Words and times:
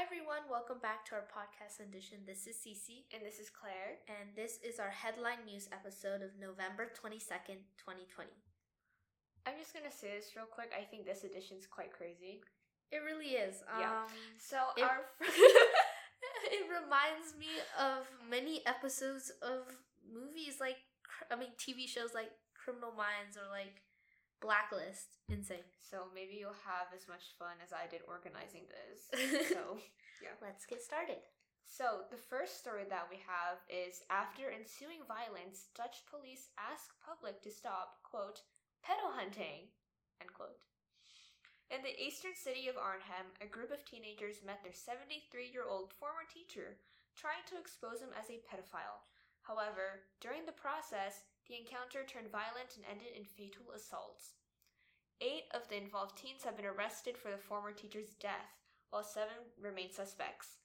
everyone. 0.00 0.48
Welcome 0.50 0.78
back 0.80 1.04
to 1.06 1.14
our 1.14 1.26
podcast 1.28 1.80
edition. 1.84 2.18
This 2.26 2.46
is 2.46 2.56
Cece, 2.56 3.04
And 3.12 3.22
this 3.24 3.38
is 3.38 3.50
Claire. 3.50 4.00
and 4.08 4.32
this 4.34 4.58
is 4.64 4.78
our 4.80 4.88
headline 4.90 5.44
news 5.44 5.68
episode 5.72 6.22
of 6.22 6.30
November 6.40 6.88
22nd, 6.96 7.60
2020. 7.76 8.30
I'm 9.46 9.54
just 9.58 9.74
gonna 9.74 9.90
say 9.92 10.16
this 10.16 10.32
real 10.36 10.46
quick. 10.48 10.72
I 10.76 10.84
think 10.84 11.04
this 11.04 11.24
edition's 11.24 11.66
quite 11.66 11.92
crazy. 11.92 12.40
It 12.90 13.02
really 13.04 13.36
is. 13.36 13.62
Yeah. 13.78 14.04
Um, 14.04 14.12
So 14.38 14.56
It- 14.76 14.84
our 14.84 15.04
it 15.20 16.64
reminds 16.68 17.36
me 17.38 17.60
of 17.78 18.08
many 18.28 18.64
episodes 18.66 19.30
of 19.42 19.68
movies 20.06 20.58
like, 20.60 20.78
I 21.30 21.36
mean, 21.36 21.52
TV 21.58 21.86
shows 21.88 22.14
like 22.14 22.30
Criminal 22.54 22.92
Minds 22.92 23.36
or 23.36 23.48
like 23.50 23.82
Blacklist. 24.40 25.20
Insane. 25.28 25.68
so 25.78 26.08
maybe 26.16 26.40
you'll 26.40 26.64
have 26.64 26.88
as 26.96 27.06
much 27.06 27.36
fun 27.38 27.60
as 27.62 27.72
I 27.76 27.86
did 27.86 28.00
organizing 28.08 28.64
this. 28.66 29.08
so 29.52 29.78
yeah. 30.20 30.36
Let's 30.40 30.68
get 30.68 30.84
started. 30.84 31.24
So, 31.64 32.04
the 32.10 32.20
first 32.20 32.58
story 32.58 32.84
that 32.90 33.08
we 33.08 33.22
have 33.24 33.62
is 33.70 34.04
after 34.10 34.50
ensuing 34.50 35.06
violence, 35.06 35.70
Dutch 35.72 36.02
police 36.10 36.50
ask 36.58 36.92
public 36.98 37.40
to 37.46 37.50
stop, 37.54 38.02
quote, 38.02 38.42
pedo 38.84 39.14
hunting, 39.14 39.70
end 40.20 40.34
quote. 40.34 40.60
In 41.70 41.86
the 41.86 41.94
eastern 41.94 42.34
city 42.34 42.66
of 42.66 42.74
Arnhem, 42.74 43.30
a 43.38 43.46
group 43.46 43.70
of 43.70 43.86
teenagers 43.86 44.42
met 44.42 44.60
their 44.66 44.74
73 44.74 45.30
year 45.46 45.64
old 45.64 45.94
former 45.94 46.26
teacher, 46.26 46.82
trying 47.14 47.46
to 47.48 47.56
expose 47.56 48.02
him 48.02 48.10
as 48.18 48.28
a 48.28 48.42
pedophile. 48.44 49.06
However, 49.46 50.10
during 50.18 50.44
the 50.44 50.58
process, 50.58 51.22
the 51.46 51.54
encounter 51.54 52.02
turned 52.02 52.34
violent 52.34 52.74
and 52.74 52.84
ended 52.84 53.14
in 53.14 53.24
fatal 53.24 53.70
assaults. 53.72 54.39
Eight 55.20 55.44
of 55.52 55.68
the 55.68 55.76
involved 55.76 56.16
teens 56.16 56.44
have 56.44 56.56
been 56.56 56.64
arrested 56.64 57.16
for 57.18 57.30
the 57.30 57.36
former 57.36 57.72
teacher's 57.72 58.14
death, 58.14 58.56
while 58.88 59.04
seven 59.04 59.36
remain 59.60 59.92
suspects. 59.92 60.56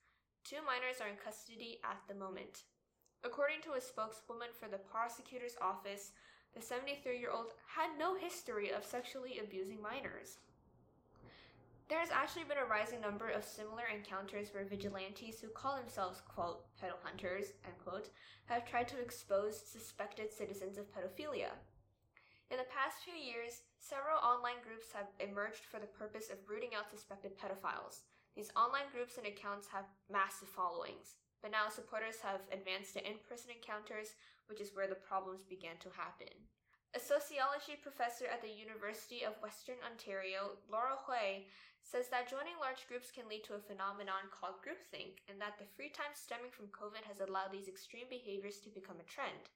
Two 0.46 0.64
minors 0.66 1.02
are 1.02 1.10
in 1.10 1.18
custody 1.18 1.80
at 1.84 2.00
the 2.08 2.16
moment. 2.16 2.64
According 3.26 3.62
to 3.64 3.74
a 3.74 3.82
spokeswoman 3.82 4.56
for 4.58 4.70
the 4.70 4.78
prosecutor's 4.78 5.58
office, 5.62 6.12
the 6.56 6.62
73 6.62 7.20
year 7.20 7.32
old 7.32 7.52
had 7.68 8.00
no 8.00 8.16
history 8.16 8.72
of 8.72 8.86
sexually 8.86 9.40
abusing 9.44 9.82
minors. 9.82 10.38
There 11.90 12.00
has 12.00 12.10
actually 12.10 12.46
been 12.46 12.58
a 12.58 12.66
rising 12.66 13.02
number 13.02 13.28
of 13.28 13.44
similar 13.44 13.84
encounters 13.94 14.54
where 14.54 14.64
vigilantes 14.64 15.42
who 15.42 15.50
call 15.50 15.76
themselves, 15.76 16.22
quote, 16.22 16.64
pedo 16.82 16.96
hunters, 17.04 17.52
end 17.66 17.76
quote, 17.84 18.10
have 18.46 18.66
tried 18.66 18.88
to 18.88 19.02
expose 19.02 19.60
suspected 19.60 20.32
citizens 20.32 20.78
of 20.78 20.86
pedophilia. 20.94 21.52
In 22.50 22.58
the 22.58 22.72
past 22.72 23.04
few 23.04 23.14
years, 23.14 23.62
several 23.86 24.18
online 24.26 24.58
groups 24.66 24.90
have 24.98 25.14
emerged 25.22 25.70
for 25.70 25.78
the 25.78 25.94
purpose 25.94 26.34
of 26.34 26.42
rooting 26.50 26.74
out 26.74 26.90
suspected 26.90 27.38
pedophiles. 27.38 28.02
These 28.34 28.50
online 28.58 28.90
groups 28.90 29.22
and 29.22 29.30
accounts 29.30 29.70
have 29.70 29.86
massive 30.10 30.50
followings, 30.50 31.22
but 31.46 31.54
now 31.54 31.70
supporters 31.70 32.18
have 32.26 32.42
advanced 32.50 32.98
to 32.98 33.06
in 33.06 33.22
person 33.30 33.54
encounters, 33.54 34.18
which 34.50 34.58
is 34.58 34.74
where 34.74 34.90
the 34.90 34.98
problems 34.98 35.46
began 35.46 35.78
to 35.86 35.94
happen. 35.94 36.34
A 36.98 37.00
sociology 37.00 37.78
professor 37.78 38.26
at 38.26 38.42
the 38.42 38.50
University 38.50 39.22
of 39.22 39.38
Western 39.46 39.78
Ontario, 39.86 40.58
Laura 40.66 40.98
Huey, 41.06 41.46
says 41.86 42.10
that 42.10 42.26
joining 42.26 42.58
large 42.58 42.90
groups 42.90 43.14
can 43.14 43.30
lead 43.30 43.46
to 43.46 43.54
a 43.54 43.62
phenomenon 43.62 44.34
called 44.34 44.66
groupthink, 44.66 45.22
and 45.30 45.38
that 45.38 45.62
the 45.62 45.70
free 45.78 45.94
time 45.94 46.18
stemming 46.18 46.50
from 46.50 46.74
COVID 46.74 47.06
has 47.06 47.22
allowed 47.22 47.54
these 47.54 47.70
extreme 47.70 48.10
behaviors 48.10 48.58
to 48.66 48.74
become 48.74 48.98
a 48.98 49.06
trend. 49.06 49.54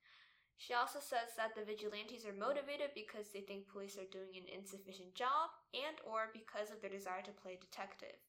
She 0.60 0.76
also 0.76 1.00
says 1.00 1.40
that 1.40 1.56
the 1.56 1.64
vigilantes 1.64 2.28
are 2.28 2.36
motivated 2.36 2.92
because 2.92 3.32
they 3.32 3.40
think 3.40 3.72
police 3.72 3.96
are 3.96 4.12
doing 4.12 4.36
an 4.36 4.52
insufficient 4.52 5.16
job 5.16 5.56
and 5.72 5.96
or 6.04 6.36
because 6.36 6.68
of 6.68 6.84
their 6.84 6.92
desire 6.92 7.24
to 7.24 7.32
play 7.32 7.56
detective. 7.56 8.20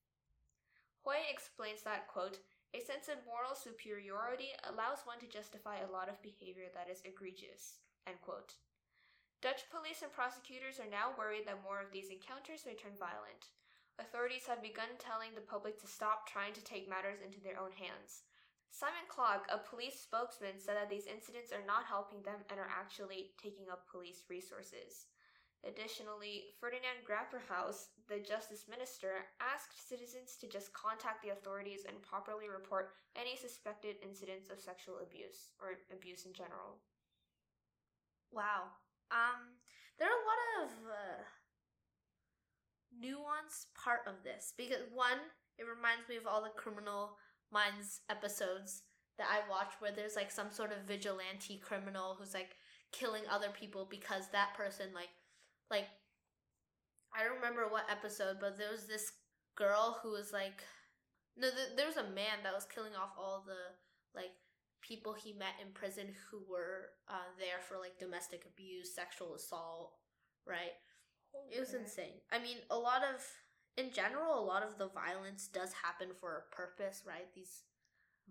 Huey 1.02 1.26
explains 1.26 1.82
that, 1.82 2.06
quote, 2.06 2.38
a 2.70 2.78
sense 2.78 3.10
of 3.10 3.26
moral 3.26 3.58
superiority 3.58 4.54
allows 4.62 5.02
one 5.02 5.18
to 5.18 5.26
justify 5.26 5.82
a 5.82 5.90
lot 5.90 6.06
of 6.06 6.22
behavior 6.22 6.70
that 6.70 6.86
is 6.86 7.02
egregious, 7.02 7.82
end 8.06 8.22
quote. 8.22 8.54
Dutch 9.42 9.66
police 9.66 10.06
and 10.06 10.14
prosecutors 10.14 10.78
are 10.78 10.86
now 10.86 11.10
worried 11.18 11.50
that 11.50 11.66
more 11.66 11.82
of 11.82 11.90
these 11.90 12.14
encounters 12.14 12.62
may 12.62 12.78
turn 12.78 12.94
violent. 12.94 13.50
Authorities 13.98 14.46
have 14.46 14.62
begun 14.62 14.94
telling 15.02 15.34
the 15.34 15.42
public 15.42 15.82
to 15.82 15.90
stop 15.90 16.30
trying 16.30 16.54
to 16.54 16.62
take 16.62 16.86
matters 16.86 17.18
into 17.18 17.42
their 17.42 17.58
own 17.58 17.74
hands. 17.74 18.22
Simon 18.70 19.04
Clark, 19.10 19.50
a 19.50 19.58
police 19.58 19.98
spokesman, 19.98 20.58
said 20.58 20.78
that 20.78 20.88
these 20.88 21.10
incidents 21.10 21.50
are 21.52 21.66
not 21.66 21.84
helping 21.84 22.22
them 22.22 22.46
and 22.48 22.58
are 22.58 22.70
actually 22.70 23.34
taking 23.36 23.66
up 23.70 23.90
police 23.90 24.24
resources. 24.30 25.10
Additionally, 25.66 26.56
Ferdinand 26.56 27.04
Grapperhaus, 27.04 27.92
the 28.08 28.16
justice 28.16 28.64
minister, 28.64 29.28
asked 29.44 29.76
citizens 29.76 30.40
to 30.40 30.48
just 30.48 30.72
contact 30.72 31.20
the 31.20 31.36
authorities 31.36 31.84
and 31.84 32.00
properly 32.00 32.48
report 32.48 32.96
any 33.12 33.36
suspected 33.36 34.00
incidents 34.00 34.48
of 34.48 34.56
sexual 34.56 35.04
abuse 35.04 35.52
or 35.60 35.76
abuse 35.92 36.24
in 36.24 36.32
general. 36.32 36.80
Wow. 38.32 38.72
Um, 39.12 39.60
there 39.98 40.08
are 40.08 40.16
a 40.16 40.28
lot 40.30 40.42
of 40.64 40.70
uh, 40.88 41.20
nuanced 42.96 43.68
part 43.76 44.00
of 44.08 44.24
this 44.24 44.54
because 44.56 44.88
one, 44.94 45.20
it 45.58 45.68
reminds 45.68 46.08
me 46.08 46.16
of 46.16 46.24
all 46.24 46.40
the 46.40 46.56
Criminal 46.56 47.20
Minds 47.52 48.00
episodes 48.08 48.82
that 49.18 49.28
I 49.28 49.48
watch 49.50 49.72
where 49.80 49.92
there's 49.92 50.16
like 50.16 50.30
some 50.30 50.50
sort 50.50 50.72
of 50.72 50.86
vigilante 50.86 51.58
criminal 51.58 52.16
who's 52.18 52.34
like 52.34 52.56
killing 52.92 53.22
other 53.30 53.48
people 53.50 53.86
because 53.90 54.28
that 54.32 54.54
person 54.54 54.86
like 54.94 55.10
like 55.70 55.86
I 57.14 57.24
don't 57.24 57.36
remember 57.36 57.66
what 57.68 57.90
episode, 57.90 58.36
but 58.40 58.56
there 58.56 58.70
was 58.70 58.86
this 58.86 59.10
girl 59.56 59.98
who 60.02 60.12
was 60.12 60.32
like 60.32 60.62
no, 61.36 61.48
th- 61.48 61.76
there 61.76 61.86
was 61.86 61.96
a 61.96 62.14
man 62.14 62.42
that 62.42 62.54
was 62.54 62.66
killing 62.66 62.94
off 62.94 63.14
all 63.18 63.44
the 63.46 63.74
like 64.14 64.32
people 64.80 65.14
he 65.14 65.32
met 65.32 65.54
in 65.60 65.72
prison 65.72 66.08
who 66.30 66.42
were 66.50 66.90
uh, 67.08 67.30
there 67.38 67.60
for 67.60 67.78
like 67.78 67.98
domestic 67.98 68.44
abuse, 68.46 68.94
sexual 68.94 69.34
assault, 69.34 69.92
right? 70.46 70.74
It 71.50 71.60
was 71.60 71.74
insane. 71.74 72.20
I 72.32 72.38
mean, 72.38 72.58
a 72.70 72.76
lot 72.76 73.02
of, 73.04 73.22
in 73.76 73.90
general, 73.92 74.38
a 74.38 74.44
lot 74.44 74.62
of 74.62 74.78
the 74.78 74.88
violence 74.88 75.48
does 75.48 75.72
happen 75.72 76.08
for 76.20 76.36
a 76.44 76.54
purpose, 76.54 77.02
right? 77.06 77.32
These 77.34 77.62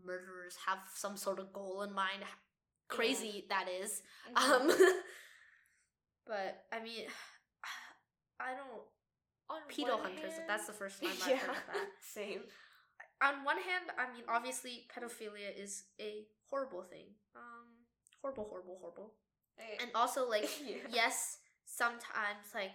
murderers 0.06 0.56
have 0.68 0.80
some 0.94 1.18
sort 1.18 1.40
of 1.40 1.52
goal 1.54 1.82
in 1.84 1.94
mind. 1.94 2.24
Crazy 2.88 3.46
that 3.50 3.68
is. 3.70 4.02
Mhm. 4.36 4.52
Um, 4.52 4.72
but 6.28 6.64
I 6.72 6.82
mean, 6.82 7.06
I 8.40 8.54
don't. 8.56 8.84
On 9.50 9.62
Pedo 9.68 10.00
hunters. 10.00 10.34
hand- 10.34 10.44
That's 10.48 10.68
the 10.68 10.74
first 10.74 11.02
time 11.02 11.12
I've 11.24 11.28
yeah, 11.30 11.38
heard 11.38 11.50
of 11.50 11.64
that. 11.74 11.88
Same. 12.14 12.42
On 13.22 13.44
one 13.44 13.58
hand, 13.58 13.86
I 13.98 14.12
mean, 14.14 14.24
obviously, 14.30 14.86
pedophilia 14.96 15.50
is 15.58 15.84
a 16.00 16.26
horrible 16.50 16.84
thing. 16.84 17.08
Um, 17.36 17.66
horrible, 18.22 18.46
horrible, 18.50 18.78
horrible. 18.80 19.14
I- 19.60 19.82
And 19.82 19.92
also, 19.96 20.30
like, 20.30 20.48
Yeah. 20.66 20.76
yes, 20.94 21.40
sometimes, 21.66 22.54
like, 22.54 22.74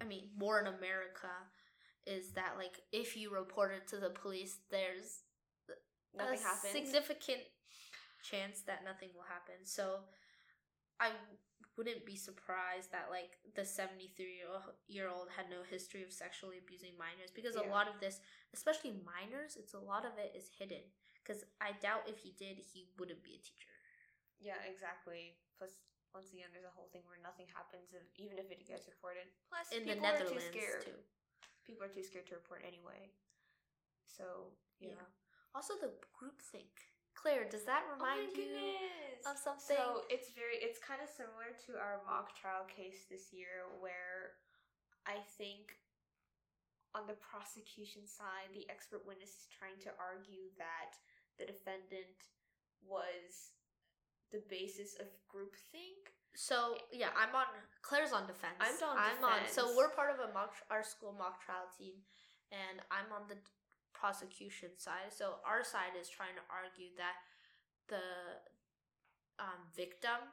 I 0.00 0.04
mean, 0.04 0.30
more 0.38 0.60
in 0.60 0.66
America, 0.68 1.28
is 2.06 2.32
that, 2.32 2.54
like, 2.58 2.80
if 2.92 3.16
you 3.16 3.30
report 3.30 3.72
it 3.72 3.86
to 3.88 3.96
the 3.96 4.10
police, 4.10 4.58
there's 4.70 5.22
nothing 6.16 6.38
a 6.38 6.42
happens. 6.42 6.72
significant 6.72 7.40
chance 8.22 8.62
that 8.66 8.84
nothing 8.84 9.10
will 9.14 9.26
happen. 9.28 9.64
So, 9.64 10.00
I 11.00 11.10
wouldn't 11.76 12.04
be 12.04 12.16
surprised 12.16 12.92
that, 12.92 13.08
like, 13.10 13.38
the 13.54 13.64
73 13.64 14.42
year 14.88 15.08
old 15.08 15.28
had 15.34 15.48
no 15.48 15.62
history 15.68 16.02
of 16.02 16.12
sexually 16.12 16.58
abusing 16.58 16.92
minors 16.98 17.30
because 17.34 17.56
a 17.56 17.62
lot 17.64 17.88
of 17.88 17.98
this, 18.00 18.20
especially 18.54 18.92
minors, 19.06 19.56
it's 19.56 19.74
a 19.74 19.80
lot 19.80 20.04
of 20.04 20.12
it 20.18 20.34
is 20.36 20.50
hidden. 20.58 20.82
Because 21.22 21.46
I 21.62 21.70
doubt 21.78 22.10
if 22.10 22.18
he 22.18 22.34
did, 22.34 22.58
he 22.58 22.90
wouldn't 22.98 23.22
be 23.22 23.38
a 23.38 23.42
teacher. 23.42 23.70
Yeah, 24.42 24.58
exactly. 24.66 25.38
Plus, 25.56 25.78
once 26.10 26.34
again, 26.34 26.50
there's 26.50 26.66
a 26.66 26.74
whole 26.74 26.90
thing 26.90 27.06
where 27.06 27.22
nothing 27.22 27.46
happens, 27.54 27.94
if, 27.94 28.02
even 28.18 28.36
if 28.42 28.50
it 28.50 28.66
gets 28.66 28.90
reported. 28.90 29.30
Plus, 29.46 29.70
In 29.70 29.86
the 29.86 29.94
people 29.94 30.10
are 30.10 30.18
too 30.18 30.42
scared. 30.42 30.82
too. 30.82 30.98
People 31.66 31.86
are 31.86 31.92
too 31.92 32.02
scared 32.02 32.26
to 32.28 32.34
report 32.34 32.62
anyway. 32.66 33.10
So 34.06 34.52
yeah. 34.80 34.98
Yeah. 34.98 35.08
Also, 35.54 35.74
the 35.80 35.92
groupthink. 36.16 36.72
Claire, 37.14 37.44
does 37.44 37.68
that 37.68 37.84
Oh 37.86 37.94
remind 38.00 38.32
you 38.34 38.56
goodness. 38.56 39.22
of 39.28 39.36
something? 39.36 39.76
So 39.76 40.08
it's 40.08 40.32
very, 40.32 40.56
it's 40.58 40.80
kind 40.80 40.98
of 41.04 41.12
similar 41.12 41.52
to 41.68 41.76
our 41.76 42.00
mock 42.08 42.32
trial 42.34 42.64
case 42.66 43.04
this 43.06 43.30
year, 43.36 43.68
where 43.78 44.40
I 45.04 45.20
think 45.36 45.76
on 46.96 47.04
the 47.04 47.16
prosecution 47.20 48.08
side, 48.08 48.50
the 48.56 48.64
expert 48.72 49.04
witness 49.04 49.44
is 49.44 49.46
trying 49.52 49.76
to 49.84 49.92
argue 50.00 50.52
that 50.56 50.96
the 51.36 51.44
defendant 51.48 52.16
was 52.80 53.56
the 54.32 54.40
basis 54.48 54.96
of 55.00 55.08
groupthink. 55.28 56.11
So 56.34 56.76
yeah, 56.92 57.10
I'm 57.16 57.34
on. 57.34 57.46
Claire's 57.82 58.12
on 58.12 58.26
defense. 58.26 58.56
I'm 58.60 58.76
on 58.84 58.96
on. 59.24 59.40
So 59.48 59.76
we're 59.76 59.90
part 59.90 60.10
of 60.10 60.18
a 60.18 60.32
mock 60.32 60.54
our 60.70 60.82
school 60.82 61.14
mock 61.16 61.44
trial 61.44 61.68
team, 61.76 62.00
and 62.50 62.80
I'm 62.90 63.12
on 63.12 63.28
the 63.28 63.36
prosecution 63.92 64.70
side. 64.78 65.12
So 65.14 65.38
our 65.46 65.62
side 65.64 65.94
is 66.00 66.08
trying 66.08 66.34
to 66.34 66.44
argue 66.48 66.90
that 66.96 67.20
the 67.88 68.02
um, 69.38 69.60
victim 69.76 70.32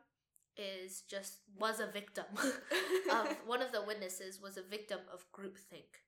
is 0.57 1.04
just 1.10 1.40
was 1.57 1.80
a 1.80 1.88
victim 1.88 2.25
of 3.12 3.28
one 3.45 3.62
of 3.62 3.72
the 3.72 3.81
witnesses 3.84 4.40
was 4.42 4.57
a 4.57 4.63
victim 4.63 5.00
of 5.13 5.25
groupthink, 5.31 6.00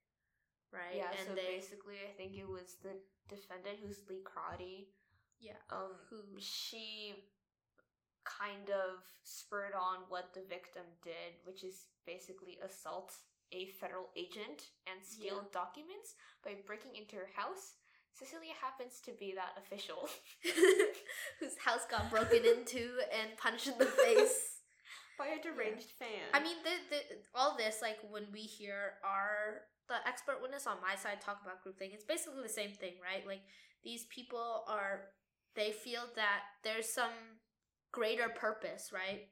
right? 0.72 0.96
Yeah, 0.96 1.12
and 1.18 1.30
so 1.30 1.36
they 1.36 1.56
basically, 1.56 1.96
I 2.08 2.12
think 2.16 2.34
it 2.36 2.48
was 2.48 2.76
the 2.84 2.96
defendant 3.30 3.80
who's 3.84 4.02
Lee 4.10 4.24
Karate. 4.24 4.88
yeah 5.40 5.60
Um, 5.70 5.96
who 6.10 6.18
she 6.40 7.16
kind 8.26 8.70
of 8.70 9.04
spurred 9.24 9.74
on 9.74 10.08
what 10.10 10.34
the 10.34 10.42
victim 10.48 10.86
did, 11.04 11.42
which 11.44 11.64
is 11.64 11.88
basically 12.06 12.58
assault 12.64 13.14
a 13.52 13.68
federal 13.80 14.08
agent 14.16 14.72
and 14.88 15.04
steal 15.04 15.44
documents 15.52 16.16
by 16.44 16.56
breaking 16.66 16.96
into 16.96 17.16
her 17.16 17.30
house. 17.36 17.76
Cecilia 18.14 18.54
happens 18.62 19.00
to 19.04 19.12
be 19.20 19.34
that 19.36 19.56
official. 19.60 20.08
whose 21.40 21.58
house 21.64 21.84
got 21.90 22.10
broken 22.10 22.44
into 22.44 23.00
and 23.12 23.36
punched 23.38 23.68
in 23.68 23.78
the 23.78 23.86
face. 23.86 24.62
by 25.20 25.38
a 25.38 25.42
deranged 25.42 25.92
fan. 26.00 26.26
I 26.34 26.42
mean, 26.42 26.58
the, 26.64 26.76
the, 26.90 27.00
all 27.36 27.56
this, 27.56 27.78
like, 27.82 28.00
when 28.10 28.26
we 28.34 28.42
hear 28.42 28.98
our, 29.06 29.68
the 29.88 30.02
expert 30.08 30.42
witness 30.42 30.66
on 30.66 30.78
my 30.82 30.96
side 30.96 31.22
talk 31.22 31.40
about 31.44 31.62
group 31.62 31.78
groupthink, 31.78 31.94
it's 31.94 32.06
basically 32.06 32.42
the 32.42 32.50
same 32.50 32.72
thing, 32.72 32.94
right? 32.98 33.28
Like, 33.28 33.42
these 33.84 34.06
people 34.10 34.64
are, 34.68 35.14
they 35.56 35.72
feel 35.72 36.10
that 36.16 36.42
there's 36.64 36.90
some 36.90 37.38
greater 37.92 38.30
purpose, 38.30 38.92
right? 38.92 39.30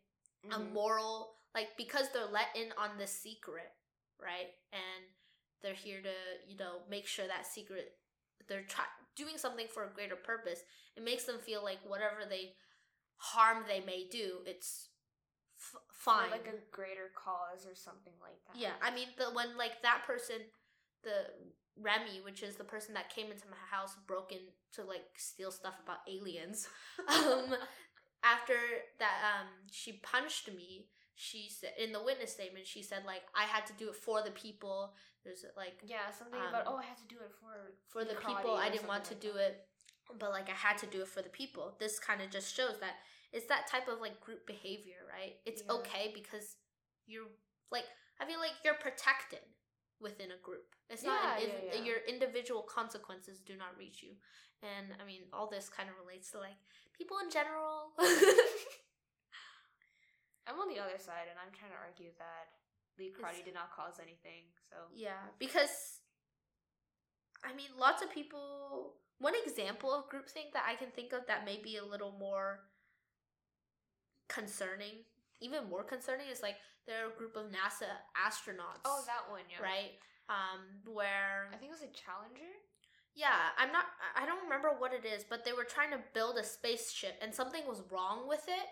A 0.52 0.60
Mhm. 0.60 0.72
moral, 0.72 1.38
like, 1.54 1.76
because 1.78 2.10
they're 2.12 2.26
let 2.26 2.56
in 2.56 2.72
on 2.74 2.98
the 2.98 3.08
secret, 3.08 3.74
right? 4.20 4.54
And 4.72 5.06
they're 5.62 5.74
here 5.74 6.02
to, 6.02 6.16
you 6.48 6.56
know, 6.58 6.86
make 6.88 7.08
sure 7.08 7.28
that 7.28 7.46
secret, 7.46 8.00
they're 8.48 8.66
try- 8.66 8.88
doing 9.16 9.38
something 9.38 9.68
for 9.68 9.84
a 9.86 9.94
greater 9.94 10.16
purpose. 10.16 10.64
It 10.96 11.04
makes 11.04 11.26
them 11.26 11.40
feel 11.40 11.64
like 11.64 11.84
whatever 11.84 12.26
they 12.26 12.56
harm 13.18 13.66
they 13.68 13.82
may 13.82 14.08
do, 14.08 14.44
it's 14.46 14.90
f- 15.58 15.82
fine. 15.92 16.32
like 16.32 16.48
a 16.48 16.58
greater 16.72 17.10
cause 17.16 17.66
or 17.66 17.76
something 17.76 18.14
like 18.22 18.44
that. 18.48 18.56
Yeah, 18.56 18.74
I 18.82 18.92
mean, 18.92 19.10
the 19.18 19.32
when 19.32 19.58
like 19.58 19.82
that 19.82 20.04
person, 20.06 20.38
the 21.04 21.34
Remy, 21.76 22.22
which 22.24 22.44
is 22.44 22.56
the 22.56 22.64
person 22.64 22.94
that 22.94 23.10
came 23.10 23.32
into 23.32 23.48
my 23.50 23.58
house, 23.70 23.96
broke 24.08 24.32
in 24.32 24.40
to 24.74 24.84
like 24.84 25.06
steal 25.18 25.52
stuff 25.52 25.76
about 25.84 26.00
aliens. 26.08 26.68
um, 27.08 27.56
after 28.24 28.56
that, 29.00 29.18
um, 29.24 29.48
she 29.71 29.94
punched 30.04 30.48
me. 30.54 30.88
She 31.16 31.50
said 31.50 31.71
in 31.77 31.92
the 31.92 32.01
witness 32.01 32.31
statement, 32.33 32.66
she 32.66 32.81
said 32.81 33.04
like 33.06 33.24
I 33.36 33.44
had 33.44 33.66
to 33.68 33.74
do 33.74 33.89
it 33.89 33.95
for 33.95 34.21
the 34.24 34.31
people. 34.31 34.94
There's 35.24 35.44
like 35.57 35.75
Yeah, 35.86 36.10
something 36.18 36.39
about 36.39 36.68
Um, 36.68 36.74
oh, 36.75 36.77
I 36.77 36.83
had 36.83 36.98
to 36.98 37.07
do 37.07 37.16
it 37.19 37.31
for 37.39 37.74
for 37.88 38.06
the 38.06 38.16
people. 38.16 38.56
I 38.56 38.69
didn't 38.69 38.88
want 38.88 39.04
to 39.06 39.10
something 39.12 39.31
do 39.31 39.36
like 39.38 39.48
it, 39.48 39.68
but 40.18 40.31
like 40.31 40.50
I 40.50 40.54
had 40.56 40.77
to 40.80 40.88
do 40.88 41.01
it 41.01 41.07
for 41.07 41.21
the 41.21 41.30
people. 41.30 41.75
This 41.80 42.00
kind 42.00 42.21
of 42.21 42.30
just 42.30 42.56
shows 42.56 42.80
that 42.80 42.95
it's 43.33 43.48
that 43.48 43.68
type 43.68 43.88
of 43.88 44.00
like 44.00 44.21
group 44.21 44.48
behavior, 44.48 45.04
right? 45.12 45.36
It's 45.45 45.63
Yeah. 45.68 45.75
okay 45.75 46.12
because 46.13 46.56
you're 47.06 47.27
like 47.71 47.86
I 48.19 48.25
feel 48.25 48.39
like 48.39 48.54
you're 48.63 48.75
protected 48.75 49.44
within 50.01 50.31
a 50.31 50.38
group. 50.42 50.75
It's 50.90 51.04
not 51.04 51.40
Yeah, 51.40 51.46
an, 51.46 51.51
yeah, 51.74 51.84
your 51.84 51.98
individual 52.07 52.63
consequences 52.63 53.40
do 53.40 53.56
not 53.56 53.78
reach 53.78 54.01
you, 54.01 54.16
and 54.63 54.88
I 55.01 55.06
mean 55.06 55.22
all 55.34 55.48
this 55.50 55.69
kind 55.69 55.90
of 55.90 55.96
relates 56.00 56.31
to 56.31 56.40
like 56.40 56.57
people 56.98 57.18
in 57.24 57.30
general. 57.30 57.92
I'm 60.48 60.57
on 60.60 60.69
the 60.69 60.81
other 60.81 60.98
side, 60.98 61.30
and 61.30 61.38
I'm 61.38 61.54
trying 61.54 61.72
to 61.72 61.78
argue 61.78 62.10
that 62.18 62.50
Lee 62.98 63.13
Karate 63.13 63.46
did 63.46 63.54
not 63.54 63.72
cause 63.72 64.00
anything. 64.01 64.50
So 64.69 64.75
Yeah, 64.94 65.30
because 65.38 66.02
I 67.44 67.54
mean, 67.54 67.69
lots 67.78 68.02
of 68.02 68.12
people. 68.12 68.95
One 69.19 69.34
example 69.45 69.94
of 69.94 70.10
groupthink 70.10 70.54
that 70.54 70.63
I 70.66 70.75
can 70.75 70.92
think 70.92 71.12
of 71.12 71.28
that 71.28 71.44
may 71.45 71.60
be 71.62 71.75
a 71.75 71.84
little 71.84 72.13
more 72.18 72.62
concerning, 74.30 75.04
even 75.42 75.69
more 75.69 75.84
concerning, 75.84 76.28
is 76.31 76.42
like 76.42 76.56
there 76.90 77.06
are 77.06 77.14
a 77.14 77.18
group 77.18 77.38
of 77.38 77.46
NASA 77.54 77.86
astronauts. 78.18 78.82
oh, 78.84 79.04
that 79.06 79.30
one, 79.30 79.46
yeah, 79.46 79.62
right. 79.62 79.94
Um, 80.28 80.66
where 80.92 81.48
I 81.54 81.58
think 81.58 81.70
it 81.70 81.78
was 81.78 81.86
a 81.86 81.94
Challenger. 81.94 82.50
yeah, 83.14 83.54
I'm 83.58 83.72
not. 83.72 83.86
I 84.18 84.26
don't 84.26 84.42
remember 84.44 84.74
what 84.78 84.92
it 84.94 85.06
is, 85.06 85.24
but 85.24 85.46
they 85.46 85.54
were 85.54 85.64
trying 85.64 85.92
to 85.92 86.02
build 86.14 86.38
a 86.38 86.44
spaceship, 86.44 87.16
and 87.22 87.30
something 87.34 87.62
was 87.70 87.82
wrong 87.94 88.28
with 88.28 88.44
it. 88.50 88.68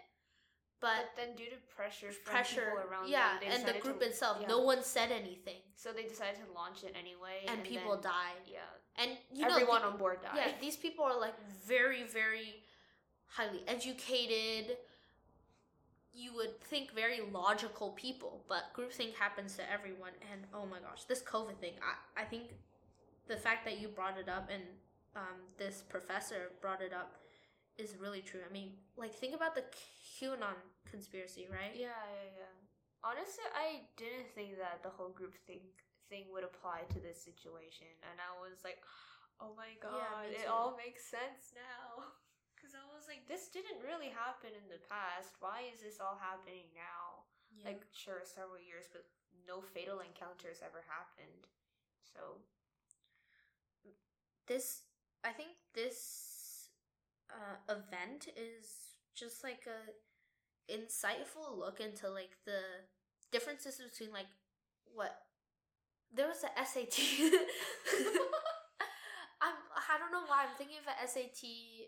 But 0.79 1.09
But 1.09 1.17
then, 1.17 1.35
due 1.35 1.49
to 1.49 1.57
pressure 1.75 2.11
from 2.11 2.33
pressure, 2.33 2.69
people 2.69 2.85
around 2.89 3.09
yeah, 3.09 3.39
them, 3.41 3.49
and 3.51 3.65
the 3.65 3.79
group 3.81 3.99
to, 4.01 4.05
itself, 4.05 4.37
yeah. 4.41 4.47
no 4.47 4.59
one 4.61 4.83
said 4.83 5.09
anything, 5.11 5.61
So 5.75 5.91
they 5.91 6.03
decided 6.03 6.37
to 6.45 6.53
launch 6.53 6.83
it 6.83 6.93
anyway, 6.93 7.45
and, 7.47 7.63
people 7.63 7.93
then- 7.97 8.11
died. 8.13 8.45
Yeah, 8.45 8.59
And 9.01 9.17
you 9.33 9.41
know, 9.47 9.55
everyone 9.57 9.81
the- 9.81 9.87
on 9.87 9.97
board 9.97 10.21
died. 10.21 10.35
Yeah, 10.35 10.51
these 10.61 10.77
people 10.77 11.03
are 11.03 11.19
like 11.19 11.33
very, 11.65 12.03
very 12.03 12.61
highly 13.25 13.63
educated. 13.67 14.77
You 16.17 16.33
would 16.35 16.59
think 16.61 16.93
very 16.95 17.19
logical 17.31 17.91
people, 17.91 18.41
but 18.49 18.73
groupthink 18.75 19.13
happens 19.13 19.55
to 19.57 19.71
everyone. 19.71 20.13
And 20.31 20.41
oh 20.53 20.65
my 20.65 20.79
gosh, 20.79 21.03
this 21.03 21.21
COVID 21.21 21.57
thing, 21.57 21.73
I, 21.81 22.23
I 22.23 22.25
think 22.25 22.55
the 23.27 23.37
fact 23.37 23.65
that 23.65 23.79
you 23.79 23.87
brought 23.87 24.17
it 24.17 24.27
up 24.27 24.49
and 24.51 24.63
um, 25.15 25.37
this 25.57 25.83
professor 25.87 26.51
brought 26.59 26.81
it 26.81 26.93
up 26.93 27.17
is 27.77 27.95
really 28.01 28.21
true. 28.21 28.41
I 28.41 28.51
mean, 28.51 28.73
like, 28.97 29.13
think 29.13 29.35
about 29.35 29.53
the 29.53 29.63
QAnon 30.17 30.57
conspiracy, 30.89 31.47
right? 31.49 31.73
Yeah, 31.75 31.93
yeah, 31.93 32.29
yeah. 32.41 32.53
Honestly, 33.03 33.45
I 33.53 33.85
didn't 33.95 34.33
think 34.33 34.57
that 34.57 34.81
the 34.81 34.89
whole 34.89 35.09
group 35.09 35.35
thing 35.45 35.61
thing 36.09 36.23
would 36.31 36.43
apply 36.43 36.87
to 36.89 36.99
this 36.99 37.21
situation, 37.21 37.87
and 38.09 38.17
I 38.17 38.31
was 38.41 38.63
like, 38.63 38.79
"Oh 39.39 39.53
my 39.55 39.75
god, 39.83 40.31
me 40.31 40.39
it 40.39 40.47
all 40.47 40.75
makes 40.75 41.05
sense 41.05 41.53
now." 41.53 42.03
Because 42.67 42.83
I 42.83 42.91
was 42.91 43.07
like, 43.07 43.23
"This 43.31 43.47
didn't 43.47 43.79
really 43.79 44.11
happen 44.11 44.51
in 44.51 44.67
the 44.67 44.83
past. 44.91 45.39
Why 45.39 45.71
is 45.71 45.79
this 45.79 46.03
all 46.03 46.19
happening 46.19 46.67
now?" 46.75 47.23
Yeah. 47.55 47.71
Like, 47.71 47.87
sure, 47.95 48.27
several 48.27 48.59
years, 48.59 48.91
but 48.91 49.07
no 49.47 49.63
fatal 49.63 50.03
encounters 50.03 50.59
ever 50.59 50.83
happened. 50.83 51.47
So 52.03 52.43
this 54.47 54.83
i 55.23 55.31
think 55.31 55.49
this 55.73 56.69
uh, 57.29 57.55
event 57.69 58.29
is 58.35 58.95
just 59.13 59.43
like 59.43 59.67
a 59.67 60.73
insightful 60.73 61.57
look 61.57 61.79
into 61.79 62.09
like 62.09 62.37
the 62.45 62.59
differences 63.31 63.81
between 63.91 64.13
like 64.13 64.27
what 64.93 65.23
there 66.13 66.27
was 66.27 66.43
a 66.43 66.65
sat 66.65 66.99
I'm, 69.41 69.53
i 69.75 69.97
don't 69.99 70.11
know 70.11 70.25
why 70.25 70.45
i'm 70.45 70.55
thinking 70.57 70.81
of 70.81 70.89
a 70.89 71.07
sat 71.07 71.37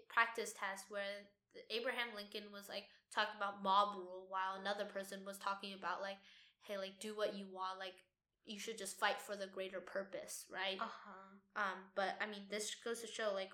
practice 0.09 0.53
test 0.53 0.85
where 0.89 1.25
the 1.53 1.61
abraham 1.73 2.13
lincoln 2.15 2.51
was 2.53 2.69
like 2.69 2.85
talking 3.13 3.33
about 3.37 3.63
mob 3.63 3.97
rule 3.97 4.29
while 4.29 4.61
another 4.61 4.85
person 4.85 5.25
was 5.25 5.37
talking 5.37 5.73
about 5.73 6.01
like 6.01 6.17
hey 6.61 6.77
like 6.77 6.99
do 6.99 7.15
what 7.17 7.33
you 7.33 7.45
want 7.51 7.79
like 7.79 8.05
you 8.45 8.59
should 8.59 8.77
just 8.77 8.99
fight 8.99 9.21
for 9.21 9.35
the 9.35 9.47
greater 9.47 9.79
purpose 9.79 10.45
right 10.51 10.77
uh 10.79 10.89
huh. 10.89 11.29
um, 11.55 11.77
but 11.95 12.15
I 12.21 12.25
mean, 12.25 12.43
this 12.49 12.75
goes 12.83 13.01
to 13.01 13.07
show, 13.07 13.31
like, 13.33 13.51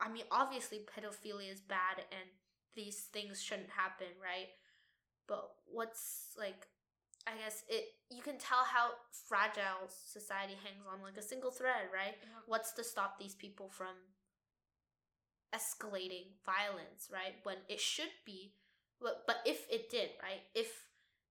I 0.00 0.10
mean, 0.10 0.24
obviously 0.30 0.78
pedophilia 0.78 1.52
is 1.52 1.60
bad 1.60 2.04
and 2.10 2.28
these 2.74 3.08
things 3.12 3.40
shouldn't 3.42 3.70
happen, 3.70 4.08
right? 4.20 4.48
But 5.28 5.48
what's 5.66 6.34
like, 6.38 6.66
I 7.26 7.36
guess 7.36 7.62
it 7.68 7.84
you 8.08 8.22
can 8.22 8.38
tell 8.38 8.64
how 8.64 8.96
fragile 9.28 9.86
society 9.88 10.56
hangs 10.64 10.86
on 10.88 11.02
like 11.02 11.16
a 11.16 11.22
single 11.22 11.50
thread, 11.50 11.92
right? 11.92 12.16
Mm-hmm. 12.16 12.46
What's 12.46 12.72
to 12.74 12.84
stop 12.84 13.18
these 13.18 13.34
people 13.34 13.68
from 13.68 13.94
escalating 15.54 16.38
violence, 16.46 17.10
right? 17.12 17.36
When 17.42 17.58
it 17.68 17.80
should 17.80 18.12
be, 18.24 18.54
but 19.00 19.26
but 19.26 19.42
if 19.44 19.66
it 19.70 19.90
did, 19.90 20.10
right? 20.22 20.42
If 20.54 20.70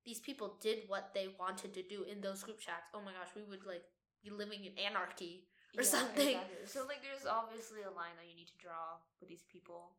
these 0.05 0.19
people 0.19 0.57
did 0.61 0.87
what 0.87 1.11
they 1.13 1.35
wanted 1.39 1.73
to 1.73 1.83
do 1.83 2.03
in 2.03 2.21
those 2.21 2.43
group 2.43 2.59
chats, 2.59 2.87
oh 2.93 3.01
my 3.01 3.11
gosh, 3.11 3.33
we 3.35 3.43
would 3.43 3.65
like 3.65 3.83
be 4.23 4.29
living 4.29 4.65
in 4.65 4.73
anarchy 4.79 5.47
or 5.77 5.83
something. 5.83 6.35
exactly. 6.35 6.65
So 6.65 6.85
like, 6.87 7.03
there's 7.03 7.27
obviously 7.39 7.83
a 7.83 7.93
line 7.93 8.15
that 8.17 8.27
you 8.27 8.35
need 8.35 8.49
to 8.49 8.59
draw 8.59 8.99
with 9.19 9.29
these 9.29 9.45
people. 9.47 9.95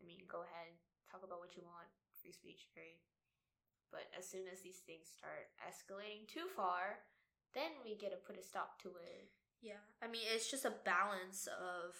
I 0.00 0.06
mean, 0.06 0.24
go 0.26 0.42
ahead, 0.42 0.72
talk 1.10 1.22
about 1.22 1.38
what 1.38 1.54
you 1.54 1.62
want, 1.62 1.86
free 2.18 2.34
speech, 2.34 2.66
right? 2.74 2.98
But 3.92 4.08
as 4.18 4.26
soon 4.26 4.48
as 4.50 4.64
these 4.64 4.80
things 4.88 5.06
start 5.12 5.52
escalating 5.60 6.26
too 6.26 6.48
far, 6.56 7.04
then 7.54 7.70
we 7.84 7.94
get 7.94 8.10
to 8.10 8.16
put 8.16 8.40
a 8.40 8.42
stop 8.42 8.80
to 8.82 8.88
it. 8.88 9.28
Yeah, 9.60 9.78
I 10.02 10.08
mean 10.08 10.26
it's 10.34 10.50
just 10.50 10.64
a 10.64 10.72
balance 10.84 11.46
of 11.46 11.94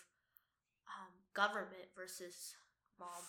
um, 0.89 1.13
government 1.35 1.93
versus 1.95 2.57
Mob 2.99 3.23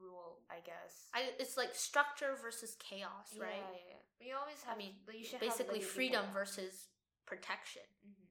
rule, 0.00 0.40
I 0.50 0.60
guess. 0.64 1.08
I. 1.14 1.32
It's 1.38 1.56
like 1.56 1.74
structure 1.74 2.36
versus 2.40 2.76
chaos, 2.80 3.32
Yeah, 3.32 3.44
right? 3.44 3.64
yeah, 3.72 3.96
yeah. 3.96 4.02
We 4.20 4.32
always 4.32 4.62
have. 4.64 4.74
I 4.74 4.78
mean, 4.78 4.92
you 5.12 5.24
Basically, 5.38 5.80
freedom 5.80 6.24
versus 6.32 6.88
protection. 7.26 7.82
Mhm. 8.06 8.26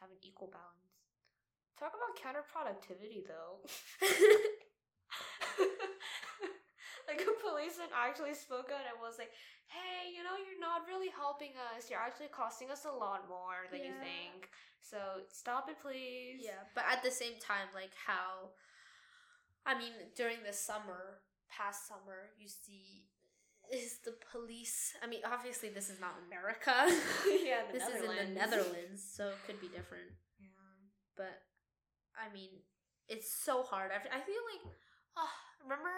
Have 0.00 0.10
an 0.10 0.18
equal 0.22 0.48
balance. 0.48 1.06
Talk 1.78 1.92
about 1.94 2.14
counterproductivity, 2.18 3.26
though. 3.26 3.62
actually 7.94 8.34
spoke 8.34 8.70
out 8.72 8.84
and 8.86 8.98
was 9.00 9.18
like, 9.18 9.30
"Hey, 9.66 10.10
you 10.10 10.22
know, 10.22 10.36
you're 10.36 10.60
not 10.60 10.86
really 10.86 11.08
helping 11.08 11.54
us. 11.74 11.90
You're 11.90 12.02
actually 12.02 12.28
costing 12.28 12.70
us 12.70 12.84
a 12.84 12.92
lot 12.92 13.28
more 13.28 13.70
than 13.70 13.80
you 13.80 13.94
think. 14.02 14.50
So 14.80 15.26
stop 15.28 15.68
it, 15.68 15.76
please." 15.80 16.42
yeah, 16.42 16.66
but 16.74 16.84
at 16.90 17.02
the 17.02 17.10
same 17.10 17.38
time, 17.38 17.70
like 17.74 17.92
how, 17.94 18.54
I 19.66 19.78
mean, 19.78 19.92
during 20.16 20.42
the 20.46 20.52
summer, 20.52 21.22
past 21.50 21.86
summer, 21.88 22.32
you 22.38 22.48
see 22.48 23.06
is 23.70 23.98
the 24.04 24.14
police? 24.30 24.92
I 25.02 25.06
mean, 25.06 25.20
obviously 25.24 25.70
this 25.70 25.88
is 25.88 26.00
not 26.00 26.18
America. 26.26 26.74
yeah, 27.44 27.62
the 27.70 27.72
this 27.78 27.88
is 27.88 28.02
in 28.02 28.16
the 28.16 28.34
Netherlands, 28.34 29.00
so 29.00 29.28
it 29.28 29.40
could 29.46 29.60
be 29.60 29.68
different. 29.68 30.10
Yeah. 30.40 30.48
But 31.16 31.40
I 32.18 32.32
mean, 32.32 32.50
it's 33.08 33.32
so 33.32 33.62
hard. 33.62 33.90
I, 33.92 33.96
I 33.96 34.20
feel 34.20 34.42
like, 34.52 34.74
oh, 35.16 35.34
remember 35.62 35.90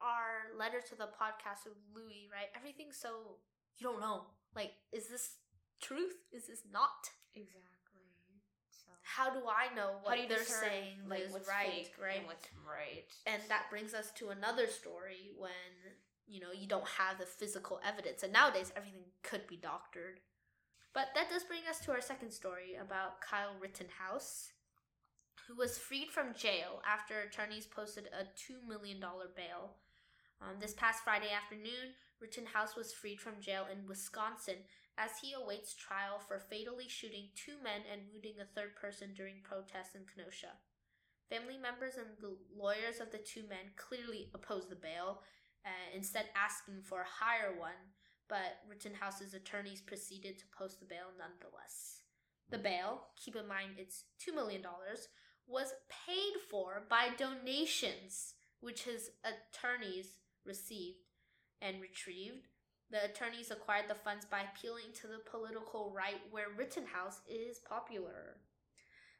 our 0.00 0.56
letter 0.58 0.80
to 0.80 0.94
the 0.96 1.08
podcast 1.12 1.64
with 1.64 1.76
Louis, 1.94 2.28
right? 2.32 2.48
Everything's 2.56 2.96
so 2.96 3.38
you 3.78 3.86
don't 3.86 4.00
know. 4.00 4.24
Like, 4.54 4.72
is 4.92 5.08
this 5.08 5.36
truth? 5.80 6.14
Is 6.32 6.46
this 6.48 6.62
not? 6.72 7.10
Exactly. 7.34 8.04
So 8.70 8.88
How 9.02 9.30
do 9.30 9.40
I 9.48 9.74
know 9.74 10.00
what 10.02 10.18
they're 10.28 10.38
discern, 10.38 10.68
saying 10.68 10.96
like 11.08 11.20
is 11.20 11.32
what's 11.32 11.48
right, 11.48 11.88
right? 12.00 12.18
and 12.18 12.26
what's 12.26 12.48
right? 12.66 13.08
And 13.26 13.42
that 13.48 13.70
brings 13.70 13.94
us 13.94 14.10
to 14.16 14.30
another 14.30 14.66
story 14.66 15.32
when, 15.38 15.50
you 16.26 16.40
know, 16.40 16.52
you 16.52 16.66
don't 16.66 16.88
have 16.98 17.18
the 17.18 17.26
physical 17.26 17.80
evidence. 17.86 18.22
And 18.22 18.32
nowadays, 18.32 18.72
everything 18.76 19.04
could 19.22 19.46
be 19.46 19.56
doctored. 19.56 20.20
But 20.92 21.08
that 21.14 21.30
does 21.30 21.44
bring 21.44 21.60
us 21.68 21.78
to 21.84 21.92
our 21.92 22.00
second 22.00 22.32
story 22.32 22.74
about 22.80 23.20
Kyle 23.20 23.54
Rittenhouse, 23.60 24.50
who 25.46 25.54
was 25.54 25.78
freed 25.78 26.10
from 26.10 26.34
jail 26.34 26.82
after 26.86 27.20
attorneys 27.20 27.66
posted 27.66 28.08
a 28.12 28.24
$2 28.24 28.66
million 28.68 28.98
bail. 29.36 29.76
Um, 30.40 30.56
this 30.58 30.72
past 30.72 31.04
Friday 31.04 31.30
afternoon, 31.30 31.92
Rittenhouse 32.20 32.74
was 32.74 32.92
freed 32.92 33.20
from 33.20 33.40
jail 33.40 33.66
in 33.70 33.86
Wisconsin 33.86 34.64
as 34.96 35.20
he 35.20 35.32
awaits 35.32 35.74
trial 35.74 36.18
for 36.18 36.40
fatally 36.40 36.88
shooting 36.88 37.28
two 37.36 37.60
men 37.62 37.82
and 37.90 38.08
wounding 38.12 38.40
a 38.40 38.48
third 38.54 38.74
person 38.76 39.12
during 39.14 39.44
protests 39.44 39.94
in 39.94 40.02
Kenosha. 40.08 40.56
Family 41.28 41.56
members 41.60 41.94
and 41.96 42.16
the 42.20 42.36
lawyers 42.56 43.00
of 43.00 43.12
the 43.12 43.20
two 43.20 43.42
men 43.48 43.76
clearly 43.76 44.30
opposed 44.34 44.70
the 44.70 44.76
bail, 44.76 45.22
uh, 45.64 45.88
instead 45.94 46.26
asking 46.34 46.82
for 46.82 47.02
a 47.02 47.16
higher 47.20 47.52
one, 47.58 47.92
but 48.28 48.64
Rittenhouse's 48.68 49.34
attorneys 49.34 49.80
proceeded 49.80 50.38
to 50.38 50.44
post 50.56 50.80
the 50.80 50.86
bail 50.86 51.12
nonetheless. 51.18 52.02
The 52.48 52.58
bail, 52.58 53.12
keep 53.16 53.36
in 53.36 53.46
mind 53.46 53.76
it's 53.76 54.04
$2 54.26 54.34
million, 54.34 54.62
was 55.46 55.74
paid 55.88 56.40
for 56.50 56.84
by 56.88 57.08
donations 57.16 58.34
which 58.60 58.82
his 58.82 59.10
attorneys 59.24 60.16
received 60.44 60.98
and 61.62 61.80
retrieved. 61.80 62.48
The 62.90 63.04
attorneys 63.04 63.50
acquired 63.50 63.88
the 63.88 63.94
funds 63.94 64.26
by 64.28 64.40
appealing 64.42 64.92
to 65.00 65.06
the 65.06 65.20
political 65.30 65.92
right 65.94 66.20
where 66.30 66.46
Rittenhouse 66.56 67.20
is 67.28 67.60
popular. 67.68 68.36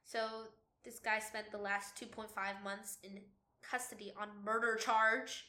So 0.05 0.49
this 0.85 0.99
guy 0.99 1.21
spent 1.21 1.53
the 1.53 1.59
last 1.59 1.95
2.5 1.97 2.29
months 2.65 2.99
in 3.05 3.21
custody 3.63 4.13
on 4.21 4.29
murder 4.45 4.77
charge 4.77 5.45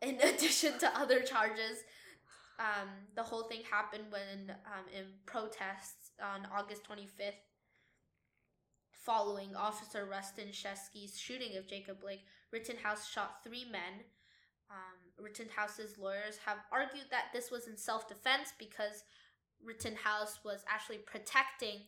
in 0.00 0.20
addition 0.22 0.78
to 0.78 0.98
other 0.98 1.20
charges. 1.20 1.84
Um, 2.58 2.88
the 3.16 3.22
whole 3.22 3.44
thing 3.44 3.62
happened 3.68 4.04
when 4.10 4.56
um, 4.66 4.84
in 4.96 5.06
protests 5.26 6.12
on 6.22 6.46
August 6.56 6.82
25th 6.88 7.34
following 9.04 9.54
Officer 9.54 10.08
Rusten 10.10 10.48
Sheskey's 10.50 11.18
shooting 11.18 11.56
of 11.58 11.68
Jacob 11.68 12.00
Blake, 12.00 12.22
Rittenhouse 12.52 13.08
shot 13.08 13.44
three 13.44 13.66
men. 13.70 14.04
Um, 14.70 15.24
Rittenhouse's 15.24 15.98
lawyers 15.98 16.38
have 16.44 16.58
argued 16.72 17.06
that 17.10 17.26
this 17.32 17.50
was 17.50 17.66
in 17.68 17.76
self 17.76 18.08
defense 18.08 18.52
because 18.58 19.04
Rittenhouse 19.62 20.40
was 20.44 20.64
actually 20.68 20.98
protecting 20.98 21.80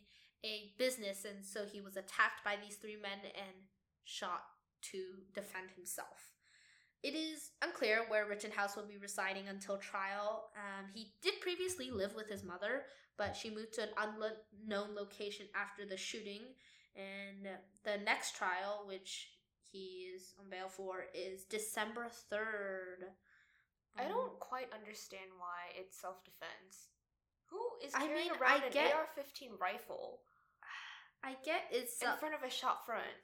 a 0.44 0.72
business, 0.78 1.24
and 1.24 1.44
so 1.44 1.64
he 1.64 1.80
was 1.80 1.96
attacked 1.96 2.44
by 2.44 2.56
these 2.56 2.76
three 2.76 2.96
men 2.96 3.18
and 3.24 3.56
shot 4.04 4.44
to 4.92 5.02
defend 5.34 5.70
himself. 5.74 6.32
It 7.02 7.14
is 7.14 7.50
unclear 7.62 8.04
where 8.08 8.26
Rittenhouse 8.26 8.76
will 8.76 8.86
be 8.86 8.98
residing 8.98 9.48
until 9.48 9.76
trial. 9.76 10.50
Um, 10.56 10.86
he 10.94 11.12
did 11.22 11.40
previously 11.40 11.90
live 11.90 12.14
with 12.14 12.28
his 12.28 12.42
mother, 12.42 12.84
but 13.16 13.36
she 13.36 13.50
moved 13.50 13.74
to 13.74 13.82
an 13.82 13.88
unknown 13.98 14.94
location 14.94 15.46
after 15.54 15.86
the 15.86 15.96
shooting. 15.96 16.40
And 16.96 17.46
the 17.84 18.02
next 18.04 18.36
trial, 18.36 18.84
which 18.86 19.28
he 19.76 20.12
is 20.14 20.32
on 20.40 20.48
bail 20.50 20.68
for, 20.68 21.04
is 21.14 21.44
December 21.44 22.06
3rd. 22.32 23.12
I 23.98 24.04
Um, 24.04 24.08
don't 24.10 24.40
quite 24.40 24.72
understand 24.72 25.30
why 25.38 25.72
it's 25.74 25.96
self 26.00 26.24
defense. 26.24 26.88
Who 27.50 27.60
is 27.82 27.92
I 27.94 28.06
mean, 28.08 28.30
around 28.32 28.62
I 28.62 28.66
an 28.66 28.72
get- 28.72 28.94
AR-15 28.94 29.58
rifle 29.60 30.22
I 31.22 31.34
get 31.44 31.62
it's. 31.70 32.00
in 32.02 32.08
Uh, 32.08 32.16
front 32.16 32.34
of 32.34 32.42
a 32.42 32.50
shop 32.50 32.86
front? 32.86 33.22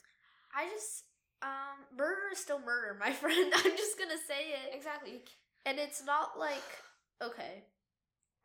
I 0.55 0.69
just. 0.69 1.05
Um, 1.43 1.87
murder 1.97 2.29
is 2.33 2.39
still 2.39 2.61
murder, 2.61 2.95
my 2.95 3.13
friend. 3.23 3.53
I'm 3.55 3.77
just 3.77 3.99
gonna 3.99 4.19
say 4.19 4.51
it. 4.53 4.75
Exactly. 4.75 5.25
And 5.67 5.79
it's 5.79 6.03
not 6.05 6.39
like 6.39 6.63
okay. 7.21 7.65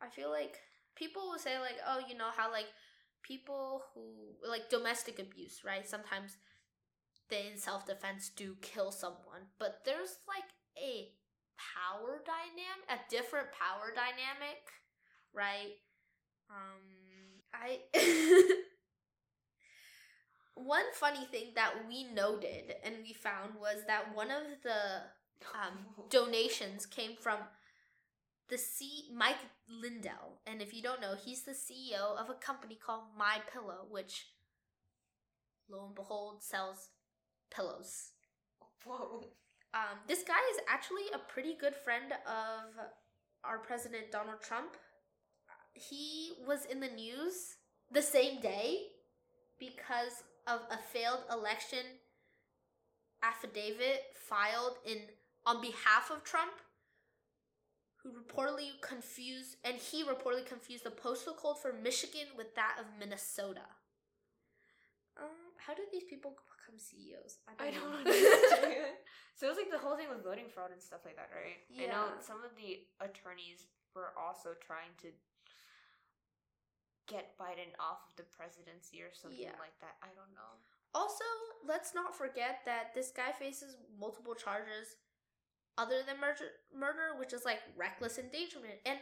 I 0.00 0.08
feel 0.08 0.30
like 0.30 0.60
people 0.94 1.28
will 1.30 1.38
say 1.38 1.58
like, 1.58 1.78
oh, 1.86 2.00
you 2.08 2.16
know 2.16 2.30
how 2.36 2.50
like 2.52 2.66
people 3.22 3.82
who 3.94 4.36
like 4.48 4.68
domestic 4.70 5.18
abuse, 5.18 5.64
right? 5.64 5.88
Sometimes 5.88 6.36
they 7.28 7.48
in 7.50 7.58
self 7.58 7.86
defense 7.86 8.30
do 8.34 8.56
kill 8.62 8.90
someone, 8.90 9.48
but 9.58 9.82
there's 9.84 10.16
like 10.26 10.44
a 10.76 11.08
power 11.58 12.22
dynamic, 12.24 12.88
a 12.88 12.98
different 13.10 13.48
power 13.52 13.92
dynamic, 13.94 14.62
right? 15.34 15.74
Um, 16.50 17.42
I. 17.52 17.80
One 20.54 20.92
funny 20.92 21.24
thing 21.30 21.52
that 21.54 21.86
we 21.88 22.02
noted 22.12 22.74
and 22.82 22.96
we 23.04 23.12
found 23.12 23.54
was 23.60 23.84
that 23.86 24.12
one 24.12 24.32
of 24.32 24.42
the 24.64 25.02
um, 25.54 25.78
donations 26.10 26.84
came 26.84 27.12
from 27.20 27.38
the 28.48 28.58
C 28.58 29.08
Mike 29.14 29.36
Lindell, 29.68 30.40
and 30.46 30.60
if 30.60 30.74
you 30.74 30.82
don't 30.82 31.00
know, 31.00 31.14
he's 31.14 31.44
the 31.44 31.52
CEO 31.52 32.16
of 32.18 32.28
a 32.30 32.34
company 32.34 32.74
called 32.74 33.04
My 33.16 33.38
Pillow, 33.52 33.86
which, 33.88 34.30
lo 35.70 35.86
and 35.86 35.94
behold, 35.94 36.42
sells 36.42 36.88
pillows. 37.50 38.10
Whoa. 38.84 39.24
Um, 39.74 39.98
this 40.06 40.22
guy 40.22 40.40
is 40.52 40.60
actually 40.68 41.08
a 41.14 41.32
pretty 41.32 41.54
good 41.60 41.74
friend 41.74 42.12
of 42.26 42.86
our 43.44 43.58
president 43.58 44.10
Donald 44.10 44.40
Trump. 44.40 44.76
He 45.74 46.32
was 46.46 46.64
in 46.64 46.80
the 46.80 46.88
news 46.88 47.56
the 47.92 48.02
same 48.02 48.40
day 48.40 48.78
because 49.58 50.24
of 50.46 50.60
a 50.70 50.78
failed 50.78 51.20
election 51.30 51.84
affidavit 53.22 54.02
filed 54.28 54.76
in 54.86 54.98
on 55.46 55.60
behalf 55.60 56.10
of 56.10 56.24
Trump, 56.24 56.52
who 58.02 58.10
reportedly 58.10 58.80
confused 58.82 59.56
and 59.64 59.76
he 59.76 60.04
reportedly 60.04 60.46
confused 60.46 60.84
the 60.84 60.90
postal 60.90 61.34
code 61.34 61.58
for 61.60 61.72
Michigan 61.72 62.26
with 62.36 62.54
that 62.54 62.76
of 62.80 62.86
Minnesota. 62.98 63.66
How 65.58 65.74
do 65.74 65.82
these 65.92 66.04
people 66.08 66.38
become 66.56 66.78
CEOs? 66.78 67.38
I 67.46 67.70
don't 67.70 67.74
know. 67.76 67.98
understand. 67.98 68.96
so 69.36 69.46
it 69.46 69.50
was 69.50 69.58
like 69.60 69.70
the 69.70 69.78
whole 69.82 69.96
thing 69.98 70.08
with 70.08 70.22
voting 70.24 70.48
fraud 70.48 70.70
and 70.72 70.80
stuff 70.80 71.02
like 71.04 71.16
that, 71.18 71.30
right? 71.34 71.60
Yeah. 71.68 71.86
I 71.86 71.86
know 71.92 72.06
some 72.22 72.40
of 72.46 72.54
the 72.56 72.86
attorneys 73.02 73.66
were 73.94 74.14
also 74.16 74.54
trying 74.62 74.94
to 75.02 75.10
get 77.08 77.38
Biden 77.40 77.72
off 77.80 78.04
of 78.08 78.16
the 78.16 78.24
presidency 78.36 79.00
or 79.02 79.12
something 79.12 79.40
Yeah. 79.40 79.56
like 79.58 79.78
that. 79.80 79.96
I 80.02 80.08
don't 80.14 80.32
know. 80.34 80.60
Also, 80.94 81.24
let's 81.64 81.94
not 81.94 82.16
forget 82.16 82.64
that 82.64 82.92
this 82.94 83.10
guy 83.10 83.32
faces 83.32 83.76
multiple 83.98 84.34
charges 84.34 84.96
other 85.76 86.02
than 86.02 86.20
murder, 86.20 86.50
murder 86.74 87.14
which 87.18 87.32
is 87.32 87.44
like 87.44 87.60
reckless 87.76 88.18
endangerment 88.18 88.80
and 88.84 88.98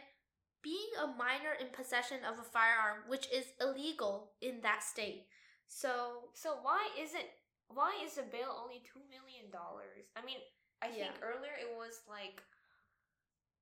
being 0.61 0.89
a 1.01 1.07
minor 1.07 1.53
in 1.59 1.67
possession 1.69 2.23
of 2.23 2.39
a 2.39 2.43
firearm, 2.43 3.03
which 3.07 3.27
is 3.31 3.53
illegal 3.61 4.31
in 4.41 4.61
that 4.61 4.83
state. 4.83 5.27
So, 5.67 6.29
So 6.33 6.57
why 6.61 6.89
isn't 6.99 7.25
why 7.69 7.91
is 8.03 8.15
the 8.15 8.23
bail 8.23 8.55
only 8.63 8.81
two 8.81 9.01
million 9.11 9.51
dollars? 9.51 10.07
I 10.15 10.23
mean, 10.25 10.37
I 10.81 10.87
think 10.87 11.11
earlier 11.21 11.51
it 11.59 11.69
was 11.75 12.01
like 12.09 12.41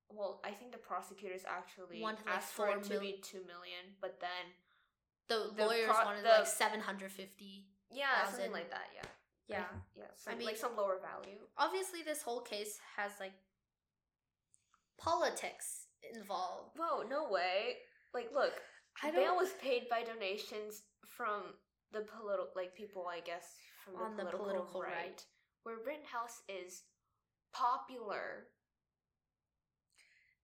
well, 0.08 0.40
I 0.44 0.52
think 0.52 0.70
the 0.70 0.78
prosecutors 0.78 1.42
actually 1.48 2.00
Wanted, 2.00 2.26
like, 2.26 2.36
asked 2.36 2.52
for 2.54 2.68
it 2.68 2.84
to 2.84 3.00
be 3.00 3.18
two 3.24 3.42
million, 3.44 3.98
but 4.00 4.20
then 4.20 4.54
the, 5.26 5.50
The 5.56 5.66
lawyers 5.66 5.90
pro- 5.90 6.04
wanted 6.04 6.24
the- 6.24 6.28
like 6.28 6.46
750. 6.46 7.66
yeah, 7.90 8.06
Thousand. 8.22 8.34
something 8.34 8.52
like 8.52 8.70
that. 8.70 8.86
Yeah, 8.94 9.08
Yeah. 9.48 9.64
yeah. 9.96 10.04
Some, 10.14 10.32
I 10.34 10.36
mean- 10.36 10.46
like 10.46 10.56
some 10.56 10.76
lower 10.76 11.00
value. 11.00 11.40
Obviously, 11.58 12.02
this 12.02 12.22
whole 12.22 12.40
case 12.42 12.78
has 12.96 13.18
like 13.18 13.34
politics 14.98 15.86
involved. 16.14 16.78
Whoa, 16.78 17.02
no 17.02 17.28
way! 17.28 17.78
Like, 18.14 18.30
look, 18.32 18.52
I 19.02 19.10
bail 19.10 19.36
was 19.36 19.50
paid 19.60 19.88
by 19.90 20.02
donations 20.04 20.82
from 21.08 21.42
the 21.96 22.04
political, 22.04 22.52
like 22.54 22.76
people, 22.76 23.06
I 23.08 23.20
guess, 23.24 23.56
from 23.84 23.94
the, 23.94 24.04
On 24.04 24.16
the 24.16 24.24
political, 24.28 24.44
political 24.44 24.80
right, 24.82 24.92
right. 25.16 25.24
where 25.64 25.76
Rittenhouse 25.80 26.44
is 26.48 26.84
popular. 27.56 28.52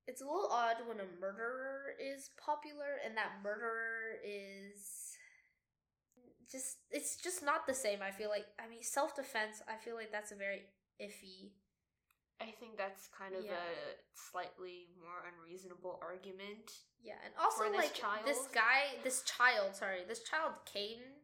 it's 0.08 0.22
a 0.22 0.24
little 0.24 0.48
odd 0.50 0.76
when 0.88 0.98
a 0.98 1.08
murderer 1.20 1.92
is 2.00 2.30
popular 2.40 2.98
and 3.04 3.16
that 3.16 3.38
murderer 3.44 4.16
is 4.24 5.12
just 6.50 6.78
it's 6.90 7.16
just 7.16 7.42
not 7.44 7.66
the 7.66 7.74
same 7.74 8.00
i 8.02 8.10
feel 8.10 8.28
like 8.28 8.44
i 8.58 8.68
mean 8.68 8.82
self-defense 8.82 9.62
i 9.68 9.76
feel 9.82 9.94
like 9.94 10.10
that's 10.10 10.32
a 10.32 10.34
very 10.34 10.62
iffy 11.00 11.52
I 12.40 12.50
think 12.58 12.76
that's 12.76 13.06
kind 13.16 13.36
of 13.36 13.44
Yeah. 13.44 13.52
a 13.54 13.94
slightly 14.18 14.88
more 14.98 15.22
unreasonable 15.30 16.00
argument. 16.02 16.72
Yeah, 17.00 17.14
and 17.24 17.32
also 17.38 17.70
this 17.70 17.76
like 17.78 17.94
child? 17.94 18.26
this 18.26 18.48
guy, 18.52 18.98
this 19.04 19.22
child, 19.22 19.76
sorry, 19.76 20.02
this 20.08 20.24
child 20.24 20.54
came 20.66 21.21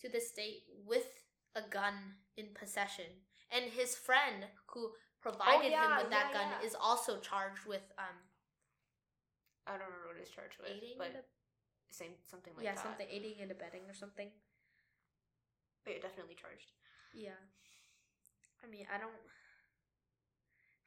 to 0.00 0.08
the 0.08 0.20
state 0.20 0.62
with 0.86 1.06
a 1.54 1.62
gun 1.62 1.94
in 2.36 2.46
possession, 2.54 3.06
and 3.50 3.64
his 3.72 3.96
friend 3.96 4.44
who 4.74 4.92
provided 5.20 5.72
him 5.72 5.72
yeah, 5.72 5.98
with 6.02 6.10
that 6.10 6.28
yeah, 6.30 6.38
gun 6.38 6.48
yeah. 6.60 6.66
is 6.66 6.76
also 6.78 7.18
charged 7.18 7.66
with 7.66 7.82
um 7.98 8.16
I 9.66 9.72
don't 9.76 9.84
remember 9.84 10.08
what 10.08 10.16
it's 10.20 10.30
charged 10.30 10.56
with, 10.60 10.70
aiding 10.70 10.96
but 10.96 11.08
and 11.12 11.16
ab- 11.24 11.32
same 11.90 12.14
something 12.24 12.52
like 12.56 12.64
yeah 12.64 12.74
that. 12.74 12.82
something 12.82 13.06
aiding 13.10 13.40
and 13.42 13.50
abetting 13.50 13.84
or 13.88 13.94
something. 13.94 14.30
But 15.84 15.94
yeah, 15.94 16.00
definitely 16.02 16.36
charged. 16.36 16.72
Yeah, 17.14 17.38
I 18.62 18.66
mean 18.70 18.86
I 18.92 18.98
don't 18.98 19.16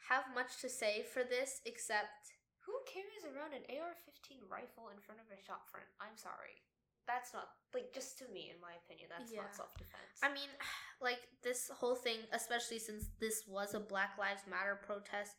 have 0.09 0.25
much 0.35 0.59
to 0.61 0.69
say 0.69 1.03
for 1.03 1.23
this 1.23 1.61
except 1.65 2.33
Who 2.65 2.73
carries 2.85 3.25
around 3.25 3.53
an 3.57 3.65
AR-15 3.69 4.45
rifle 4.49 4.89
in 4.93 5.01
front 5.01 5.19
of 5.21 5.27
a 5.33 5.39
shop 5.41 5.65
front? 5.69 5.87
I'm 5.99 6.15
sorry. 6.17 6.61
That's 7.07 7.33
not 7.33 7.49
like 7.73 7.93
just 7.93 8.17
to 8.19 8.25
me, 8.33 8.51
in 8.53 8.59
my 8.61 8.73
opinion, 8.85 9.09
that's 9.09 9.31
Yeah. 9.31 9.41
not 9.41 9.55
self-defense. 9.55 10.19
I 10.23 10.31
mean, 10.33 10.49
like 11.01 11.19
this 11.43 11.69
whole 11.69 11.95
thing, 11.95 12.19
especially 12.33 12.79
since 12.79 13.09
this 13.19 13.43
was 13.47 13.73
a 13.73 13.79
Black 13.79 14.17
Lives 14.17 14.43
Matter 14.49 14.79
protest, 14.85 15.35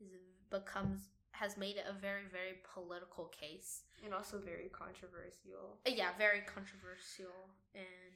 is 0.00 0.20
becomes 0.50 1.08
has 1.32 1.56
made 1.58 1.76
it 1.76 1.84
a 1.88 1.92
very 1.92 2.26
very 2.30 2.60
political 2.74 3.26
case. 3.28 3.82
and 4.04 4.12
also 4.14 4.38
very 4.38 4.68
controversial. 4.68 5.80
Uh, 5.86 5.90
Yeah, 5.90 6.10
very 6.18 6.42
controversial, 6.42 7.50
and 7.74 8.14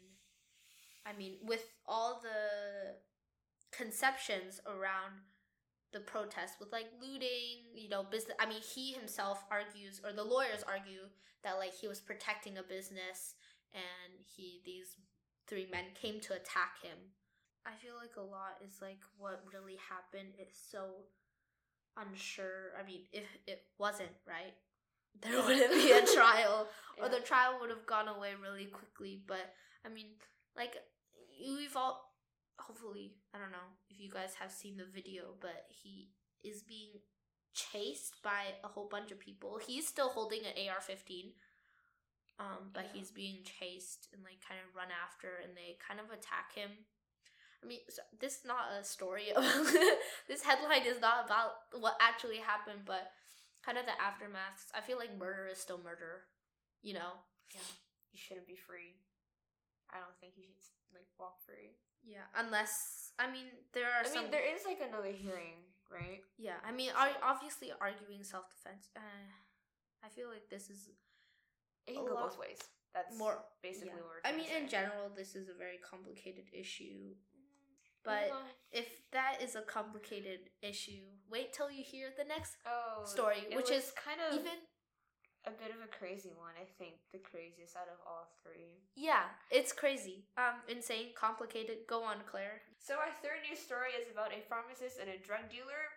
I 1.06 1.12
mean, 1.14 1.38
with 1.42 1.64
all 1.86 2.20
the 2.20 2.96
conceptions 3.72 4.60
around 4.66 5.12
the 5.92 6.00
protest, 6.00 6.60
with 6.60 6.72
like 6.72 6.86
looting, 7.00 7.66
you 7.74 7.88
know, 7.88 8.02
business. 8.02 8.36
I 8.38 8.46
mean, 8.46 8.62
he 8.62 8.92
himself 8.92 9.44
argues, 9.50 10.00
or 10.04 10.12
the 10.12 10.24
lawyers 10.24 10.64
argue 10.66 11.08
that 11.44 11.58
like 11.58 11.74
he 11.74 11.88
was 11.88 12.00
protecting 12.00 12.58
a 12.58 12.62
business, 12.62 13.34
and 13.74 14.14
he 14.36 14.60
these 14.64 14.96
three 15.46 15.68
men 15.70 15.84
came 16.00 16.20
to 16.20 16.34
attack 16.34 16.82
him. 16.82 16.98
I 17.66 17.72
feel 17.82 17.94
like 18.00 18.16
a 18.16 18.22
lot 18.22 18.56
is 18.64 18.78
like 18.80 19.00
what 19.18 19.44
really 19.52 19.76
happened 19.88 20.34
is 20.40 20.54
so 20.54 21.04
unsure. 21.96 22.72
I 22.80 22.86
mean, 22.86 23.02
if 23.12 23.26
it 23.46 23.62
wasn't 23.78 24.16
right, 24.26 24.54
there 25.20 25.42
wouldn't 25.44 25.72
be 25.72 25.92
a 25.92 26.06
trial 26.14 26.68
or 27.00 27.08
the 27.08 27.20
trial 27.20 27.58
would 27.60 27.70
have 27.70 27.86
gone 27.86 28.08
away 28.08 28.30
really 28.40 28.66
quickly. 28.66 29.22
But 29.26 29.52
I 29.84 29.88
mean, 29.88 30.06
like 30.56 30.76
we've 31.40 31.76
all 31.76 32.09
hopefully 32.60 33.14
I 33.34 33.38
don't 33.38 33.52
know 33.52 33.68
if 33.90 34.00
you 34.00 34.10
guys 34.10 34.34
have 34.40 34.50
seen 34.52 34.76
the 34.76 34.84
video, 34.84 35.34
but 35.40 35.66
he 35.68 36.10
is 36.42 36.62
being 36.62 37.00
chased 37.52 38.22
by 38.22 38.54
a 38.64 38.68
whole 38.68 38.88
bunch 38.88 39.10
of 39.10 39.18
people. 39.18 39.58
He's 39.66 39.86
still 39.86 40.08
holding 40.10 40.40
an 40.44 40.54
AR-15. 40.68 41.34
Um, 42.38 42.70
but 42.72 42.84
Yeah. 42.86 42.92
he's 42.94 43.10
being 43.10 43.44
chased 43.44 44.08
and 44.14 44.22
like 44.24 44.40
kind 44.40 44.60
of 44.66 44.74
run 44.74 44.88
after, 44.90 45.36
and 45.44 45.54
they 45.56 45.76
kind 45.86 46.00
of 46.00 46.10
attack 46.10 46.54
him. 46.54 46.70
I 47.62 47.66
mean, 47.66 47.80
so, 47.90 48.00
this 48.18 48.38
is 48.38 48.44
not 48.46 48.72
a 48.72 48.82
story. 48.84 49.28
This 50.28 50.42
headline 50.42 50.86
is 50.86 51.00
not 51.00 51.26
about 51.26 51.52
what 51.78 51.96
actually 52.00 52.38
happened, 52.38 52.86
but 52.86 53.12
kind 53.62 53.76
of 53.76 53.84
the 53.84 53.92
aftermaths. 54.00 54.70
I 54.72 54.80
feel 54.80 54.96
like 54.96 55.18
murder 55.18 55.48
is 55.52 55.58
still 55.58 55.76
murder. 55.82 56.24
You 56.82 56.94
know, 56.94 57.12
yeah, 57.52 57.60
you 58.12 58.18
shouldn't 58.18 58.46
be 58.46 58.56
free. 58.56 58.96
I 59.92 59.98
don't 59.98 60.16
think 60.20 60.34
you 60.38 60.44
should 60.48 60.79
like 60.94 61.08
walk 61.18 61.40
free. 61.44 61.76
Yeah, 62.04 62.24
unless 62.36 63.12
I 63.18 63.30
mean 63.30 63.46
there 63.72 63.86
are 63.86 64.04
I 64.04 64.08
some. 64.08 64.22
mean, 64.24 64.30
there 64.30 64.46
is 64.54 64.64
like 64.64 64.80
another 64.80 65.12
hearing, 65.12 65.60
right? 65.90 66.22
yeah, 66.38 66.58
I 66.64 66.72
mean, 66.72 66.90
are 66.96 67.10
obviously 67.22 67.72
arguing 67.80 68.24
self 68.24 68.48
defense. 68.50 68.88
Uh, 68.96 69.28
I 70.04 70.08
feel 70.08 70.28
like 70.28 70.48
this 70.48 70.70
is 70.70 70.88
It 71.86 71.94
can 71.94 72.06
go 72.06 72.16
both 72.16 72.38
ways. 72.38 72.58
That's 72.94 73.16
more 73.16 73.38
basically 73.62 73.88
yeah. 73.88 74.02
what 74.02 74.24
we're 74.24 74.30
I 74.30 74.32
mean, 74.36 74.50
in 74.50 74.68
general, 74.68 75.10
this 75.14 75.36
is 75.36 75.48
a 75.48 75.54
very 75.54 75.78
complicated 75.78 76.46
issue. 76.52 77.14
But 78.02 78.30
Uh, 78.32 78.48
if 78.72 78.88
that 79.12 79.42
is 79.42 79.54
a 79.54 79.62
complicated 79.62 80.50
issue, 80.62 81.04
wait 81.28 81.52
till 81.52 81.70
you 81.70 81.84
hear 81.84 82.08
the 82.16 82.24
next 82.24 82.56
oh, 82.66 83.04
story, 83.04 83.46
which 83.52 83.70
is 83.70 83.92
kind 83.92 84.20
of 84.20 84.34
even. 84.40 84.58
A 85.48 85.52
bit 85.52 85.72
of 85.72 85.80
a 85.80 85.88
crazy 85.88 86.32
one. 86.36 86.52
I 86.60 86.68
think 86.76 87.00
the 87.12 87.22
craziest 87.22 87.76
out 87.76 87.88
of 87.88 87.96
all 88.04 88.28
three. 88.44 88.84
Yeah, 88.92 89.32
it's 89.48 89.72
crazy. 89.72 90.28
Um, 90.36 90.60
insane, 90.68 91.16
complicated. 91.16 91.88
Go 91.88 92.04
on, 92.04 92.20
Claire. 92.28 92.60
So 92.76 93.00
our 93.00 93.12
third 93.24 93.44
news 93.48 93.60
story 93.60 93.96
is 93.96 94.12
about 94.12 94.36
a 94.36 94.44
pharmacist 94.48 95.00
and 95.00 95.08
a 95.08 95.20
drug 95.20 95.48
dealer, 95.48 95.88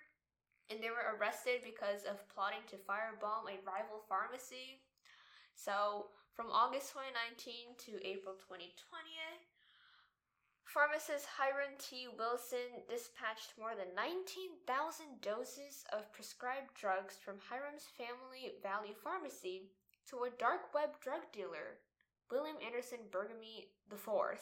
and 0.72 0.80
they 0.80 0.92
were 0.92 1.16
arrested 1.20 1.64
because 1.64 2.08
of 2.08 2.24
plotting 2.32 2.64
to 2.72 2.80
firebomb 2.88 3.52
a 3.52 3.60
rival 3.68 4.04
pharmacy. 4.08 4.84
So 5.56 6.12
from 6.34 6.50
August 6.50 6.96
2019 6.96 7.78
to 7.88 8.00
April 8.02 8.40
2020, 8.40 8.74
pharmacist 10.74 11.30
Hiram 11.30 11.78
T. 11.78 12.10
Wilson 12.18 12.82
dispatched 12.90 13.54
more 13.62 13.78
than 13.78 13.94
19,000 13.94 15.22
doses 15.22 15.86
of 15.94 16.10
prescribed 16.10 16.74
drugs 16.74 17.14
from 17.22 17.38
Hiram's 17.46 17.94
Family 17.94 18.58
Value 18.66 18.98
Pharmacy 18.98 19.70
to 20.10 20.26
a 20.26 20.34
dark 20.42 20.74
web 20.74 20.98
drug 20.98 21.30
dealer, 21.30 21.78
William 22.34 22.58
Anderson 22.58 23.06
Burgamy 23.14 23.70
IV. 23.86 24.42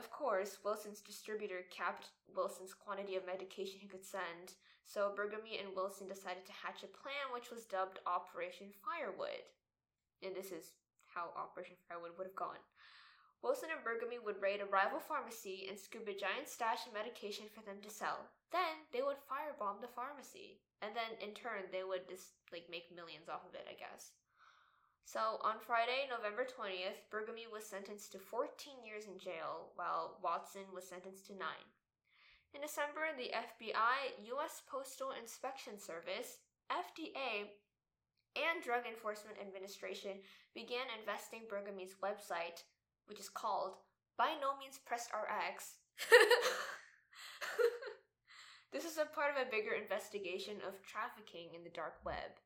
Of 0.00 0.08
course, 0.08 0.64
Wilson's 0.64 1.04
distributor 1.04 1.68
capped 1.68 2.16
Wilson's 2.32 2.72
quantity 2.72 3.20
of 3.20 3.28
medication 3.28 3.76
he 3.76 3.92
could 3.92 4.08
send, 4.08 4.56
so 4.88 5.12
Burgamy 5.12 5.60
and 5.60 5.76
Wilson 5.76 6.08
decided 6.08 6.48
to 6.48 6.56
hatch 6.64 6.80
a 6.80 6.96
plan 6.96 7.28
which 7.36 7.52
was 7.52 7.68
dubbed 7.68 8.00
Operation 8.08 8.72
Firewood. 8.80 9.44
And 10.24 10.32
this 10.32 10.48
is 10.48 10.80
how 11.12 11.28
Operation 11.36 11.76
Firewood 11.84 12.16
would 12.16 12.32
have 12.32 12.40
gone. 12.40 12.64
Wilson 13.42 13.72
and 13.72 13.80
Burgamy 13.80 14.20
would 14.20 14.40
raid 14.40 14.60
a 14.60 14.68
rival 14.68 15.00
pharmacy 15.00 15.64
and 15.68 15.78
scoop 15.78 16.04
a 16.08 16.16
giant 16.16 16.44
stash 16.46 16.84
of 16.86 16.92
medication 16.92 17.48
for 17.48 17.64
them 17.64 17.80
to 17.80 17.88
sell. 17.88 18.28
Then 18.52 18.84
they 18.92 19.00
would 19.00 19.16
firebomb 19.24 19.80
the 19.80 19.88
pharmacy, 19.88 20.60
and 20.84 20.92
then 20.92 21.16
in 21.24 21.32
turn 21.32 21.72
they 21.72 21.84
would 21.84 22.04
just 22.04 22.36
like 22.52 22.68
make 22.68 22.92
millions 22.92 23.32
off 23.32 23.48
of 23.48 23.56
it, 23.56 23.64
I 23.64 23.80
guess. 23.80 24.12
So 25.08 25.40
on 25.42 25.58
Friday, 25.58 26.06
November 26.06 26.44
20th, 26.44 27.08
Burgamy 27.08 27.48
was 27.50 27.64
sentenced 27.64 28.12
to 28.12 28.20
14 28.20 28.84
years 28.84 29.08
in 29.08 29.18
jail, 29.18 29.72
while 29.74 30.20
Watson 30.22 30.68
was 30.70 30.86
sentenced 30.86 31.26
to 31.26 31.34
9. 31.34 31.42
In 32.54 32.60
December, 32.60 33.10
the 33.16 33.32
FBI, 33.32 34.30
U.S. 34.36 34.62
Postal 34.70 35.16
Inspection 35.16 35.78
Service, 35.80 36.44
FDA, 36.70 37.50
and 38.38 38.62
Drug 38.62 38.86
Enforcement 38.86 39.38
Administration 39.42 40.22
began 40.54 40.86
investing 40.94 41.46
Burgamy's 41.50 41.98
website, 41.98 42.62
which 43.10 43.18
is 43.18 43.28
called 43.28 43.74
By 44.14 44.38
No 44.38 44.54
Means 44.54 44.78
Pressed 44.78 45.10
RX. 45.10 45.82
this 48.72 48.86
is 48.86 49.02
a 49.02 49.10
part 49.10 49.34
of 49.34 49.42
a 49.42 49.50
bigger 49.50 49.74
investigation 49.74 50.62
of 50.62 50.78
trafficking 50.86 51.50
in 51.58 51.66
the 51.66 51.74
dark 51.74 51.98
web. 52.06 52.38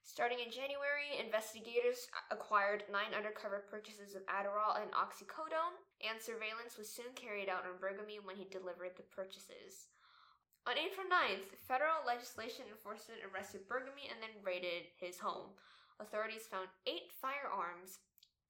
Starting 0.00 0.40
in 0.40 0.48
January, 0.48 1.12
investigators 1.20 2.08
acquired 2.32 2.88
nine 2.88 3.12
undercover 3.12 3.68
purchases 3.68 4.16
of 4.16 4.24
Adderall 4.32 4.80
and 4.80 4.90
oxycodone, 4.96 5.76
and 6.00 6.16
surveillance 6.16 6.80
was 6.80 6.88
soon 6.88 7.12
carried 7.12 7.52
out 7.52 7.68
on 7.68 7.76
Burgamy 7.76 8.16
when 8.24 8.34
he 8.40 8.48
delivered 8.48 8.96
the 8.96 9.06
purchases. 9.12 9.92
On 10.64 10.74
April 10.74 11.04
9th, 11.04 11.52
federal 11.68 12.00
legislation 12.08 12.64
enforcement 12.72 13.20
arrested 13.28 13.68
Burgamy 13.68 14.08
and 14.08 14.24
then 14.24 14.40
raided 14.40 14.88
his 14.96 15.20
home. 15.20 15.52
Authorities 16.00 16.48
found 16.48 16.72
eight 16.88 17.12
firearms, 17.20 18.00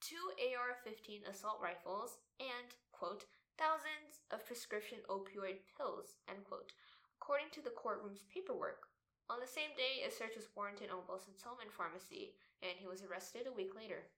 two 0.00 0.32
AR 0.36 0.80
15 0.84 1.28
assault 1.28 1.60
rifles, 1.62 2.18
and, 2.40 2.72
quote, 2.92 3.24
thousands 3.60 4.24
of 4.32 4.48
prescription 4.48 5.04
opioid 5.12 5.60
pills, 5.76 6.16
end 6.28 6.44
quote, 6.48 6.72
according 7.20 7.52
to 7.52 7.60
the 7.60 7.76
courtroom's 7.76 8.24
paperwork. 8.32 8.88
On 9.28 9.38
the 9.38 9.46
same 9.46 9.76
day, 9.76 10.02
a 10.02 10.10
search 10.10 10.34
was 10.34 10.50
warranted 10.56 10.90
on 10.90 11.06
Wilson's 11.06 11.44
home 11.44 11.60
and 11.62 11.70
pharmacy, 11.70 12.34
and 12.64 12.74
he 12.74 12.88
was 12.88 13.04
arrested 13.04 13.46
a 13.46 13.54
week 13.54 13.76
later. 13.76 14.10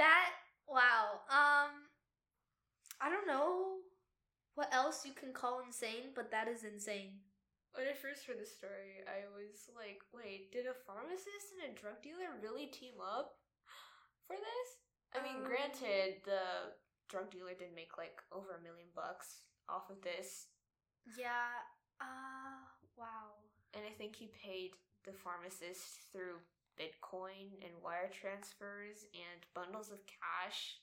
That 0.00 0.34
wow. 0.66 1.22
Um, 1.30 1.86
I 2.98 3.06
don't 3.06 3.30
know 3.30 3.84
what 4.58 4.74
else 4.74 5.06
you 5.06 5.14
can 5.14 5.30
call 5.30 5.62
insane, 5.62 6.10
but 6.16 6.32
that 6.32 6.48
is 6.48 6.64
insane. 6.64 7.22
When 7.76 7.86
I 7.86 7.94
first 7.94 8.26
heard 8.26 8.42
the 8.42 8.48
story, 8.48 9.06
I 9.06 9.28
was 9.30 9.70
like, 9.78 10.02
wait, 10.10 10.50
did 10.50 10.66
a 10.66 10.74
pharmacist 10.82 11.54
and 11.54 11.70
a 11.70 11.78
drug 11.78 12.02
dealer 12.02 12.34
really 12.42 12.66
team 12.66 12.98
up 12.98 13.38
for 14.26 14.34
this? 14.34 14.87
I 15.14 15.22
mean, 15.22 15.36
Um, 15.36 15.44
granted, 15.44 16.22
the 16.24 16.74
drug 17.08 17.30
dealer 17.30 17.54
did 17.54 17.74
make 17.74 17.96
like 17.98 18.20
over 18.32 18.54
a 18.56 18.60
million 18.60 18.88
bucks 18.94 19.42
off 19.68 19.90
of 19.90 20.00
this, 20.02 20.48
Yeah. 21.16 21.62
Uh. 22.00 22.66
Wow. 22.96 23.34
and 23.74 23.84
I 23.86 23.90
think 23.92 24.16
he 24.16 24.26
paid 24.28 24.72
the 25.04 25.12
pharmacist 25.12 26.00
through 26.12 26.40
Bitcoin 26.78 27.62
and 27.64 27.82
wire 27.82 28.10
transfers 28.10 29.04
and 29.14 29.46
bundles 29.54 29.90
of 29.90 30.00
cash 30.06 30.80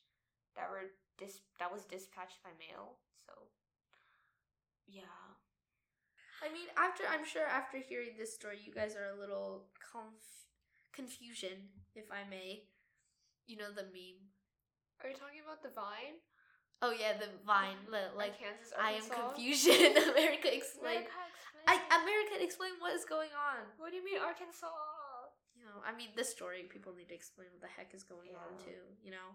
that 0.55 0.69
were 0.69 0.91
dis- 1.17 1.41
that 1.59 1.71
was 1.71 1.83
dispatched 1.85 2.41
by 2.43 2.51
mail. 2.59 2.99
So, 3.25 3.33
yeah. 4.88 5.35
I 6.41 6.51
mean, 6.51 6.67
after 6.77 7.03
I'm 7.09 7.25
sure 7.25 7.45
after 7.45 7.77
hearing 7.79 8.17
this 8.17 8.33
story, 8.35 8.59
you 8.63 8.73
guys 8.73 8.95
are 8.95 9.15
a 9.15 9.19
little 9.19 9.67
conf- 9.91 10.47
confusion, 10.93 11.69
if 11.95 12.11
I 12.11 12.23
may. 12.29 12.67
You 13.47 13.58
know 13.58 13.69
the 13.73 13.86
meme. 13.93 14.21
Are 15.03 15.10
you 15.10 15.15
talking 15.17 15.41
about 15.45 15.62
the 15.62 15.69
Vine? 15.75 16.17
Oh 16.81 16.91
yeah, 16.91 17.13
the 17.17 17.29
Vine. 17.45 17.77
li- 17.93 18.13
Like 18.17 18.38
Kansas, 18.39 18.73
I 18.73 18.97
am 18.97 19.05
Arkansas? 19.05 19.15
confusion. 19.36 19.91
America 20.13 20.49
explain. 20.49 21.05
America, 21.05 21.13
I 21.69 21.75
explain. 21.77 22.01
America 22.01 22.34
explain 22.41 22.73
what 22.81 22.93
is 22.97 23.05
going 23.05 23.34
on. 23.34 23.69
What 23.77 23.91
do 23.93 23.97
you 23.97 24.05
mean 24.05 24.17
Arkansas? 24.21 24.69
You 25.55 25.63
know, 25.63 25.77
I 25.86 25.95
mean 25.95 26.10
this 26.17 26.29
story. 26.34 26.65
People 26.69 26.93
need 26.97 27.10
to 27.10 27.17
explain 27.17 27.47
what 27.53 27.62
the 27.62 27.71
heck 27.71 27.93
is 27.93 28.03
going 28.03 28.34
on 28.36 28.58
too. 28.62 28.81
You 29.05 29.12
know, 29.15 29.29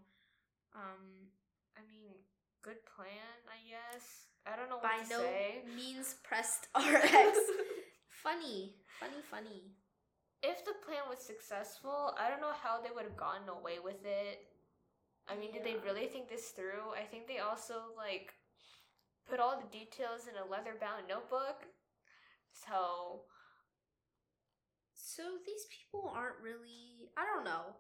um, 0.77 1.31
I 1.79 1.83
mean, 1.87 2.13
good 2.63 2.83
plan, 2.87 3.35
I 3.49 3.59
guess. 3.67 4.31
I 4.47 4.57
don't 4.57 4.69
know 4.73 4.81
what 4.81 4.89
by 4.91 5.05
to 5.05 5.11
no 5.11 5.21
say. 5.21 5.63
means 5.77 6.17
pressed 6.25 6.69
RX. 6.77 7.37
funny, 8.09 8.75
funny, 9.01 9.21
funny. 9.31 9.77
If 10.43 10.65
the 10.65 10.73
plan 10.85 11.05
was 11.09 11.19
successful, 11.19 12.15
I 12.19 12.31
don't 12.31 12.41
know 12.41 12.57
how 12.63 12.81
they 12.81 12.91
would 12.95 13.05
have 13.05 13.17
gotten 13.17 13.49
away 13.49 13.79
with 13.83 14.05
it. 14.05 14.47
I 15.29 15.37
mean, 15.37 15.53
did 15.53 15.65
they 15.65 15.77
really 15.85 16.07
think 16.07 16.29
this 16.29 16.49
through? 16.51 16.97
I 16.99 17.05
think 17.05 17.27
they 17.27 17.39
also 17.39 17.93
like 17.97 18.35
put 19.29 19.39
all 19.41 19.61
the 19.61 19.71
details 19.79 20.27
in 20.27 20.35
a 20.37 20.51
leather-bound 20.51 21.07
notebook. 21.09 21.69
So 22.53 23.23
So 24.95 25.23
these 25.45 25.67
people 25.69 26.13
aren't 26.15 26.41
really. 26.43 27.11
I 27.17 27.27
don't 27.27 27.45
know. 27.45 27.77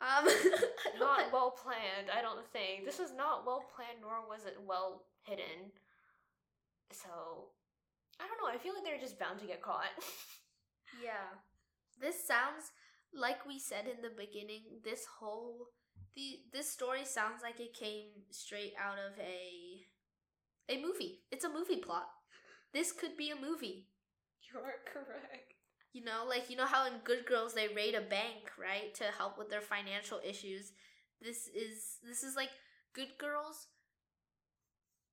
Um 0.00 0.24
don't 0.26 1.00
not 1.00 1.32
well 1.32 1.50
planned. 1.50 2.10
I 2.12 2.20
don't 2.20 2.44
think 2.52 2.84
this 2.84 2.98
was 2.98 3.12
not 3.12 3.46
well 3.46 3.64
planned, 3.74 3.98
nor 4.02 4.26
was 4.28 4.44
it 4.44 4.56
well 4.66 5.04
hidden. 5.22 5.72
So 6.92 7.48
I 8.20 8.26
don't 8.26 8.38
know. 8.42 8.52
I 8.52 8.58
feel 8.58 8.74
like 8.74 8.84
they're 8.84 9.00
just 9.00 9.18
bound 9.18 9.40
to 9.40 9.46
get 9.46 9.62
caught. 9.62 9.92
Yeah. 11.02 11.26
This 12.00 12.26
sounds 12.26 12.72
like 13.12 13.46
we 13.46 13.58
said 13.58 13.86
in 13.86 14.02
the 14.02 14.10
beginning, 14.14 14.80
this 14.84 15.06
whole 15.20 15.68
the 16.16 16.40
this 16.52 16.70
story 16.70 17.04
sounds 17.04 17.42
like 17.42 17.60
it 17.60 17.74
came 17.74 18.10
straight 18.30 18.74
out 18.78 18.98
of 18.98 19.18
a 19.18 19.86
a 20.68 20.82
movie. 20.82 21.22
It's 21.30 21.44
a 21.44 21.52
movie 21.52 21.76
plot. 21.76 22.08
This 22.72 22.92
could 22.92 23.16
be 23.16 23.30
a 23.30 23.36
movie. 23.36 23.88
You're 24.52 24.82
correct. 24.92 25.54
You 25.92 26.04
know, 26.04 26.24
like 26.28 26.50
you 26.50 26.56
know 26.56 26.66
how 26.66 26.86
in 26.86 26.94
Good 27.04 27.26
Girls 27.26 27.54
they 27.54 27.68
raid 27.68 27.94
a 27.94 28.00
bank, 28.00 28.50
right, 28.58 28.94
to 28.94 29.04
help 29.16 29.38
with 29.38 29.50
their 29.50 29.60
financial 29.60 30.20
issues. 30.24 30.72
This 31.20 31.48
is 31.48 31.98
this 32.06 32.22
is 32.22 32.36
like 32.36 32.50
Good 32.94 33.18
Girls. 33.18 33.68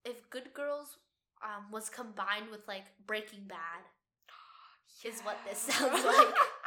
If 0.03 0.29
Good 0.31 0.53
Girls 0.53 0.97
um, 1.43 1.71
was 1.71 1.89
combined 1.89 2.49
with 2.49 2.67
like 2.67 2.85
Breaking 3.05 3.45
Bad, 3.47 3.85
is 5.05 5.21
what 5.21 5.37
this 5.47 5.59
sounds 5.59 6.03
like. 6.05 6.35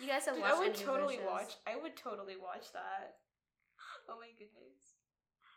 You 0.00 0.08
guys 0.08 0.24
have 0.24 0.34
Dude, 0.34 0.42
watched 0.42 0.54
I 0.54 0.58
would 0.58 0.68
any 0.68 0.72
of 0.72 0.78
those 0.78 0.86
totally 0.86 1.18
watch. 1.26 1.52
I 1.66 1.76
would 1.76 1.96
totally 1.96 2.36
watch 2.36 2.72
that. 2.72 3.16
Oh 4.08 4.18
my 4.18 4.32
goodness. 4.38 4.98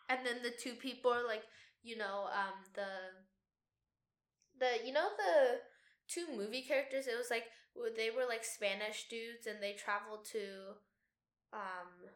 And 0.10 0.20
then 0.26 0.44
the 0.44 0.52
two 0.52 0.74
people 0.76 1.12
are 1.12 1.26
like, 1.26 1.42
you 1.82 1.98
know, 1.98 2.28
um, 2.30 2.54
the 2.76 2.86
the 4.60 4.86
you 4.86 4.94
know 4.94 5.10
the 5.18 5.60
two 6.08 6.28
movie 6.36 6.62
characters. 6.62 7.08
It 7.08 7.18
was 7.18 7.32
like 7.32 7.46
they 7.98 8.10
were 8.12 8.26
like 8.28 8.44
Spanish 8.44 9.08
dudes, 9.10 9.48
and 9.48 9.62
they 9.62 9.74
traveled 9.74 10.26
to, 10.26 10.78
um, 11.52 12.12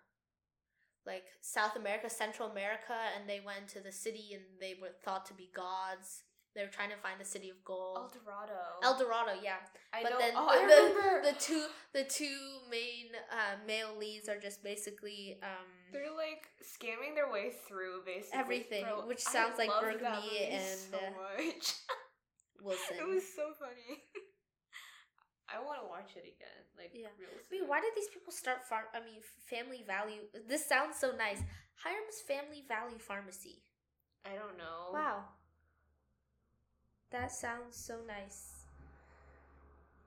like 1.05 1.25
South 1.41 1.75
America, 1.75 2.09
Central 2.09 2.49
America, 2.51 2.95
and 3.17 3.27
they 3.27 3.39
went 3.43 3.67
to 3.69 3.79
the 3.79 3.91
city, 3.91 4.33
and 4.33 4.43
they 4.61 4.75
were 4.79 4.93
thought 5.03 5.25
to 5.27 5.33
be 5.33 5.49
gods. 5.55 6.23
They 6.55 6.63
were 6.63 6.69
trying 6.73 6.89
to 6.89 6.97
find 6.97 7.19
the 7.19 7.25
city 7.25 7.49
of 7.49 7.63
gold. 7.63 7.97
El 7.97 8.09
Dorado. 8.09 8.61
El 8.81 8.97
Dorado, 8.97 9.31
yeah. 9.43 9.61
I 9.93 10.01
but 10.01 10.11
know. 10.13 10.17
then 10.19 10.33
oh, 10.35 10.47
the, 10.49 10.57
I 10.57 10.65
the- 10.67 10.83
remember. 10.89 11.31
the 11.31 11.35
two 11.39 11.63
the 11.93 12.03
two 12.03 12.39
main 12.71 13.13
uh, 13.31 13.55
male 13.67 13.93
leads 13.97 14.27
are 14.27 14.39
just 14.39 14.63
basically 14.63 15.37
um 15.43 15.69
They're 15.93 16.09
like 16.15 16.49
scamming 16.65 17.13
their 17.13 17.29
way 17.31 17.51
through 17.67 18.01
basically 18.05 18.39
Everything, 18.39 18.83
Bro, 18.85 19.05
which 19.07 19.21
I 19.27 19.31
sounds 19.31 19.57
like 19.59 19.69
loved 19.69 19.85
that 19.85 19.99
Burgundy 20.01 20.49
and, 20.49 20.79
so 20.91 20.97
uh, 20.97 21.13
much. 21.37 21.73
Wilson. 22.63 22.97
it 22.99 23.07
was 23.07 23.23
so 23.35 23.53
funny. 23.59 24.01
I 25.53 25.63
want 25.63 25.79
to 25.79 25.87
watch 25.87 26.11
it 26.17 26.25
again. 26.27 26.59
Like 26.75 26.91
Yeah. 26.93 27.07
real 27.21 27.29
I 27.31 27.39
soon. 27.47 27.59
mean, 27.61 27.69
why 27.69 27.79
did 27.79 27.93
these 27.95 28.09
people 28.11 28.33
start 28.33 28.65
farm? 28.67 28.83
I 28.93 28.99
mean, 28.99 29.21
Family 29.47 29.83
Value. 29.85 30.27
This 30.49 30.65
sounds 30.65 30.97
so 30.99 31.13
nice. 31.15 31.39
Hiram's 31.85 32.19
Family 32.27 32.65
Value 32.67 32.99
Pharmacy. 32.99 33.63
I 34.25 34.35
don't 34.35 34.57
know. 34.57 34.91
Wow. 34.91 35.23
That 37.11 37.31
sounds 37.31 37.75
so 37.75 37.99
nice. 38.07 38.65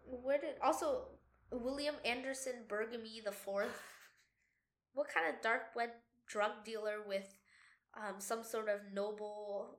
Where 0.06 0.38
did 0.38 0.54
also 0.62 1.08
William 1.50 1.94
Anderson 2.04 2.64
Burgamy 2.68 3.22
the 3.24 3.32
fourth? 3.32 3.82
What 4.92 5.08
kind 5.12 5.26
of 5.34 5.40
dark 5.42 5.74
web 5.74 5.90
drug 6.26 6.64
dealer 6.64 6.98
with 7.06 7.34
um, 7.96 8.20
some 8.20 8.42
sort 8.44 8.68
of 8.68 8.80
noble 8.92 9.78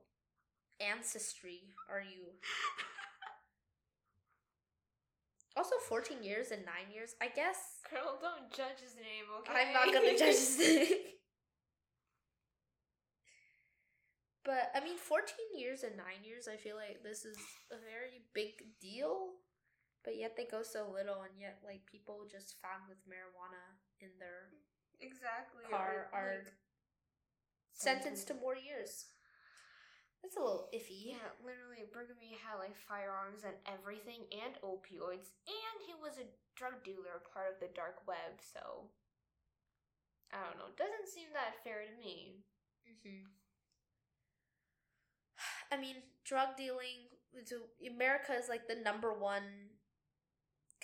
ancestry 0.80 1.74
are 1.90 2.00
you? 2.00 2.32
Also, 5.54 5.76
fourteen 5.86 6.22
years 6.22 6.50
and 6.50 6.64
nine 6.64 6.88
years, 6.92 7.14
I 7.20 7.28
guess. 7.28 7.80
Girl, 7.90 8.18
don't 8.20 8.50
judge 8.50 8.80
his 8.82 8.94
name, 8.96 9.28
okay? 9.40 9.52
I'm 9.52 9.74
not 9.74 9.92
gonna 9.92 10.16
judge 10.16 10.40
his 10.40 10.58
name. 10.60 10.88
But 14.44 14.70
I 14.74 14.82
mean, 14.82 14.98
14 14.98 15.54
years 15.54 15.82
and 15.82 15.96
9 15.96 16.26
years, 16.26 16.48
I 16.50 16.56
feel 16.56 16.74
like 16.74 17.02
this 17.02 17.24
is 17.24 17.38
a 17.70 17.78
very 17.78 18.26
big 18.34 18.74
deal. 18.80 19.38
But 20.02 20.18
yet 20.18 20.34
they 20.34 20.50
go 20.50 20.66
so 20.66 20.90
little, 20.90 21.22
and 21.22 21.38
yet, 21.38 21.62
like, 21.62 21.86
people 21.86 22.26
just 22.26 22.58
found 22.58 22.90
with 22.90 22.98
marijuana 23.06 23.62
in 24.02 24.10
their 24.18 24.50
exactly. 24.98 25.62
car 25.70 26.10
are 26.10 26.42
like, 26.42 26.58
sentenced 27.70 28.26
to 28.26 28.34
more 28.34 28.58
years. 28.58 29.06
That's 30.18 30.34
a 30.34 30.42
little 30.42 30.66
iffy. 30.74 31.14
Yeah, 31.14 31.30
literally, 31.42 31.86
Burgamy 31.90 32.34
had 32.34 32.58
like 32.58 32.74
firearms 32.74 33.46
and 33.46 33.54
everything, 33.66 34.26
and 34.30 34.54
opioids, 34.62 35.34
and 35.46 35.76
he 35.86 35.94
was 35.98 36.18
a 36.18 36.30
drug 36.54 36.82
dealer, 36.82 37.22
part 37.30 37.50
of 37.54 37.62
the 37.62 37.70
dark 37.74 38.02
web. 38.06 38.42
So, 38.42 38.90
I 40.34 40.42
don't 40.46 40.58
know. 40.58 40.74
Doesn't 40.74 41.10
seem 41.10 41.30
that 41.34 41.62
fair 41.62 41.86
to 41.86 41.94
me. 41.98 42.42
hmm 42.86 43.26
I 45.72 45.80
mean, 45.80 45.96
drug 46.24 46.56
dealing. 46.56 47.08
So 47.46 47.56
America 47.88 48.34
is 48.34 48.48
like 48.48 48.68
the 48.68 48.76
number 48.76 49.12
one 49.12 49.44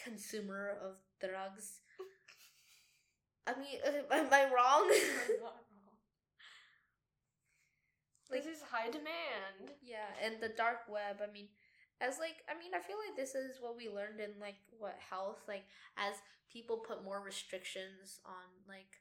consumer 0.03 0.77
of 0.83 0.97
drugs. 1.21 1.81
I 3.47 3.53
mean, 3.59 3.79
am 4.13 4.29
I 4.33 4.45
wrong? 4.53 4.91
Like- 8.31 8.45
this 8.45 8.57
is 8.59 8.63
high 8.63 8.91
demand. 8.91 9.73
yeah, 9.83 10.07
and 10.23 10.41
the 10.41 10.51
dark 10.51 10.81
web. 10.89 11.21
I 11.27 11.33
mean, 11.33 11.49
as 12.01 12.19
like, 12.19 12.45
I 12.49 12.59
mean, 12.59 12.75
I 12.75 12.81
feel 12.81 12.97
like 13.01 13.17
this 13.17 13.35
is 13.35 13.57
what 13.61 13.77
we 13.77 13.89
learned 13.89 14.21
in 14.21 14.39
like 14.41 14.57
what 14.79 14.97
health. 14.99 15.41
Like, 15.49 15.65
as 15.97 16.15
people 16.53 16.77
put 16.79 17.05
more 17.05 17.21
restrictions 17.25 18.21
on 18.27 18.45
like, 18.69 19.01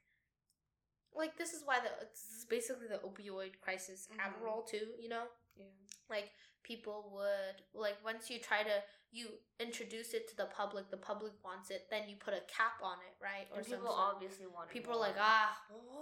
like 1.16 1.38
this 1.38 1.54
is 1.54 1.64
why 1.66 1.80
the 1.80 1.90
this 2.06 2.38
is 2.40 2.46
basically 2.46 2.88
the 2.88 3.00
opioid 3.04 3.60
crisis 3.62 4.08
Mhm. 4.12 4.20
Adderall 4.22 4.66
too. 4.68 4.94
You 5.00 5.10
know, 5.10 5.26
Yeah. 5.60 5.66
like 6.10 6.32
people 6.64 7.12
would 7.16 7.58
like 7.74 7.98
once 8.04 8.30
you 8.30 8.40
try 8.40 8.62
to 8.64 8.76
you 9.12 9.28
introduce 9.60 10.14
it 10.14 10.28
to 10.30 10.36
the 10.36 10.46
public 10.46 10.90
the 10.92 10.98
public 10.98 11.32
wants 11.44 11.70
it 11.72 11.88
then 11.90 12.10
you 12.10 12.16
put 12.18 12.34
a 12.34 12.42
cap 12.58 12.76
on 12.84 12.98
it 13.08 13.16
right 13.24 13.48
And 13.56 13.66
people 13.66 13.88
sort- 13.88 14.14
obviously 14.16 14.46
want. 14.48 14.70
people 14.70 14.94
are 14.94 15.00
like 15.00 15.16
ah 15.20 15.58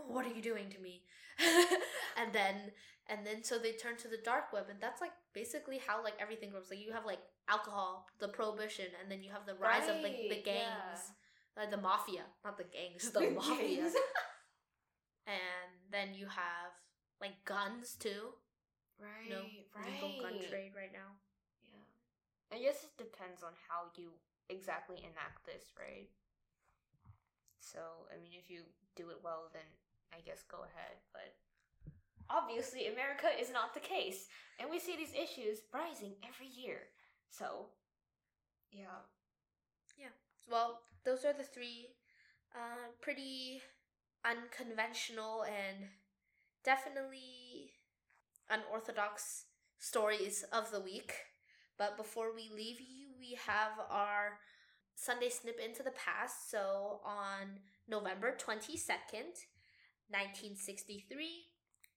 what 0.07 0.25
are 0.25 0.33
you 0.33 0.41
doing 0.41 0.69
to 0.69 0.79
me? 0.79 1.03
And 2.17 2.31
then 2.33 2.55
and 3.07 3.25
then 3.27 3.43
so 3.43 3.59
they 3.59 3.73
turn 3.73 3.97
to 3.97 4.07
the 4.07 4.17
dark 4.23 4.51
web 4.53 4.65
and 4.69 4.79
that's 4.81 5.01
like 5.01 5.11
basically 5.33 5.79
how 5.85 6.03
like 6.03 6.15
everything 6.19 6.49
goes. 6.51 6.67
Like 6.71 6.79
you 6.79 6.93
have 6.93 7.05
like 7.05 7.19
alcohol 7.47 8.07
the 8.19 8.29
prohibition 8.29 8.85
and 8.99 9.11
then 9.11 9.21
you 9.21 9.31
have 9.31 9.45
the 9.45 9.53
rise 9.55 9.87
of 9.87 9.97
like 10.01 10.17
the 10.17 10.29
Right, 10.29 10.45
gangs 10.45 11.01
like 11.55 11.69
the 11.69 11.77
mafia 11.77 12.23
not 12.43 12.57
the 12.57 12.63
gangs 12.65 13.11
the 13.11 13.29
mafia 13.39 13.85
and 15.27 15.71
then 15.91 16.13
you 16.13 16.25
have 16.27 16.71
like 17.21 17.43
guns 17.45 17.95
too 17.99 18.33
right. 18.99 19.29
no 19.29 19.43
right. 19.75 19.91
legal 19.91 20.21
gun 20.21 20.37
trade 20.49 20.71
right 20.75 20.93
now 20.93 21.15
Yeah. 21.67 21.85
I 22.51 22.57
guess 22.61 22.83
it 22.83 22.95
depends 22.97 23.43
on 23.43 23.51
how 23.67 23.91
you 23.95 24.11
exactly 24.49 24.97
enact 24.99 25.45
this, 25.45 25.73
right? 25.77 26.09
So, 27.59 27.79
I 28.13 28.21
mean, 28.21 28.31
if 28.37 28.49
you 28.49 28.61
do 28.95 29.09
it 29.09 29.17
well, 29.23 29.49
then 29.53 29.65
I 30.13 30.21
guess 30.21 30.43
go 30.49 30.57
ahead. 30.57 31.01
But 31.11 31.33
obviously, 32.29 32.87
America 32.87 33.27
is 33.39 33.51
not 33.51 33.73
the 33.73 33.79
case. 33.79 34.27
And 34.59 34.69
we 34.69 34.79
see 34.79 34.95
these 34.95 35.17
issues 35.17 35.65
rising 35.73 36.13
every 36.23 36.47
year. 36.47 36.93
So, 37.29 37.73
yeah. 38.71 39.01
Yeah. 39.97 40.13
Well, 40.49 40.81
those 41.03 41.25
are 41.25 41.33
the 41.33 41.43
three 41.43 41.89
uh, 42.53 42.93
pretty 43.01 43.61
unconventional 44.23 45.43
and 45.43 45.89
definitely 46.63 47.64
unorthodox 48.49 49.45
stories 49.79 50.43
of 50.51 50.71
the 50.71 50.79
week. 50.81 51.13
But 51.77 51.97
before 51.97 52.33
we 52.33 52.49
leave 52.55 52.79
you, 52.79 53.07
we 53.19 53.37
have 53.45 53.71
our 53.89 54.39
Sunday 54.95 55.29
snip 55.29 55.59
into 55.59 55.83
the 55.83 55.91
past. 55.91 56.49
So 56.49 57.01
on 57.05 57.59
November 57.87 58.35
22nd, 58.37 59.35
1963, 60.09 61.45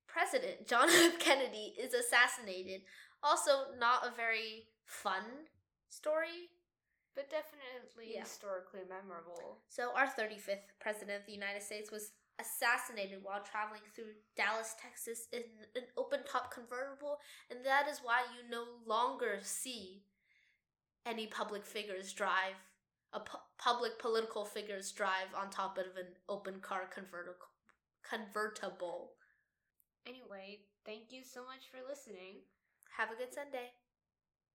President 0.06 0.66
John 0.68 0.88
F. 0.88 1.18
Kennedy 1.18 1.74
is 1.78 1.94
assassinated. 1.94 2.82
Also, 3.22 3.72
not 3.78 4.06
a 4.06 4.14
very 4.16 4.68
fun 4.84 5.22
story. 5.90 6.50
But 7.14 7.30
definitely 7.30 8.14
Yeah. 8.14 8.20
historically 8.20 8.82
memorable. 8.88 9.58
So, 9.68 9.90
our 9.96 10.06
35th 10.06 10.70
President 10.78 11.18
of 11.18 11.26
the 11.26 11.32
United 11.32 11.62
States 11.64 11.90
was 11.90 12.12
assassinated 12.38 13.18
while 13.22 13.42
traveling 13.42 13.82
through 13.94 14.14
Dallas, 14.36 14.74
Texas 14.80 15.26
in 15.32 15.42
an 15.74 15.88
open 15.96 16.20
top 16.30 16.52
convertible, 16.52 17.18
and 17.50 17.64
that 17.64 17.88
is 17.88 18.00
why 18.02 18.22
you 18.34 18.48
no 18.48 18.64
longer 18.86 19.38
see 19.42 20.04
any 21.06 21.26
public 21.26 21.64
figures 21.64 22.12
drive, 22.12 22.54
a 23.12 23.20
pu- 23.20 23.38
public 23.58 23.98
political 23.98 24.44
figures 24.44 24.92
drive 24.92 25.32
on 25.36 25.50
top 25.50 25.78
of 25.78 25.96
an 25.96 26.14
open 26.28 26.60
car 26.60 26.88
convertible. 26.92 27.48
Convertible. 28.08 29.12
Anyway, 30.06 30.60
thank 30.84 31.10
you 31.10 31.22
so 31.24 31.40
much 31.44 31.68
for 31.70 31.78
listening. 31.88 32.42
Have 32.96 33.10
a 33.10 33.16
good 33.16 33.34
Sunday. 33.34 33.70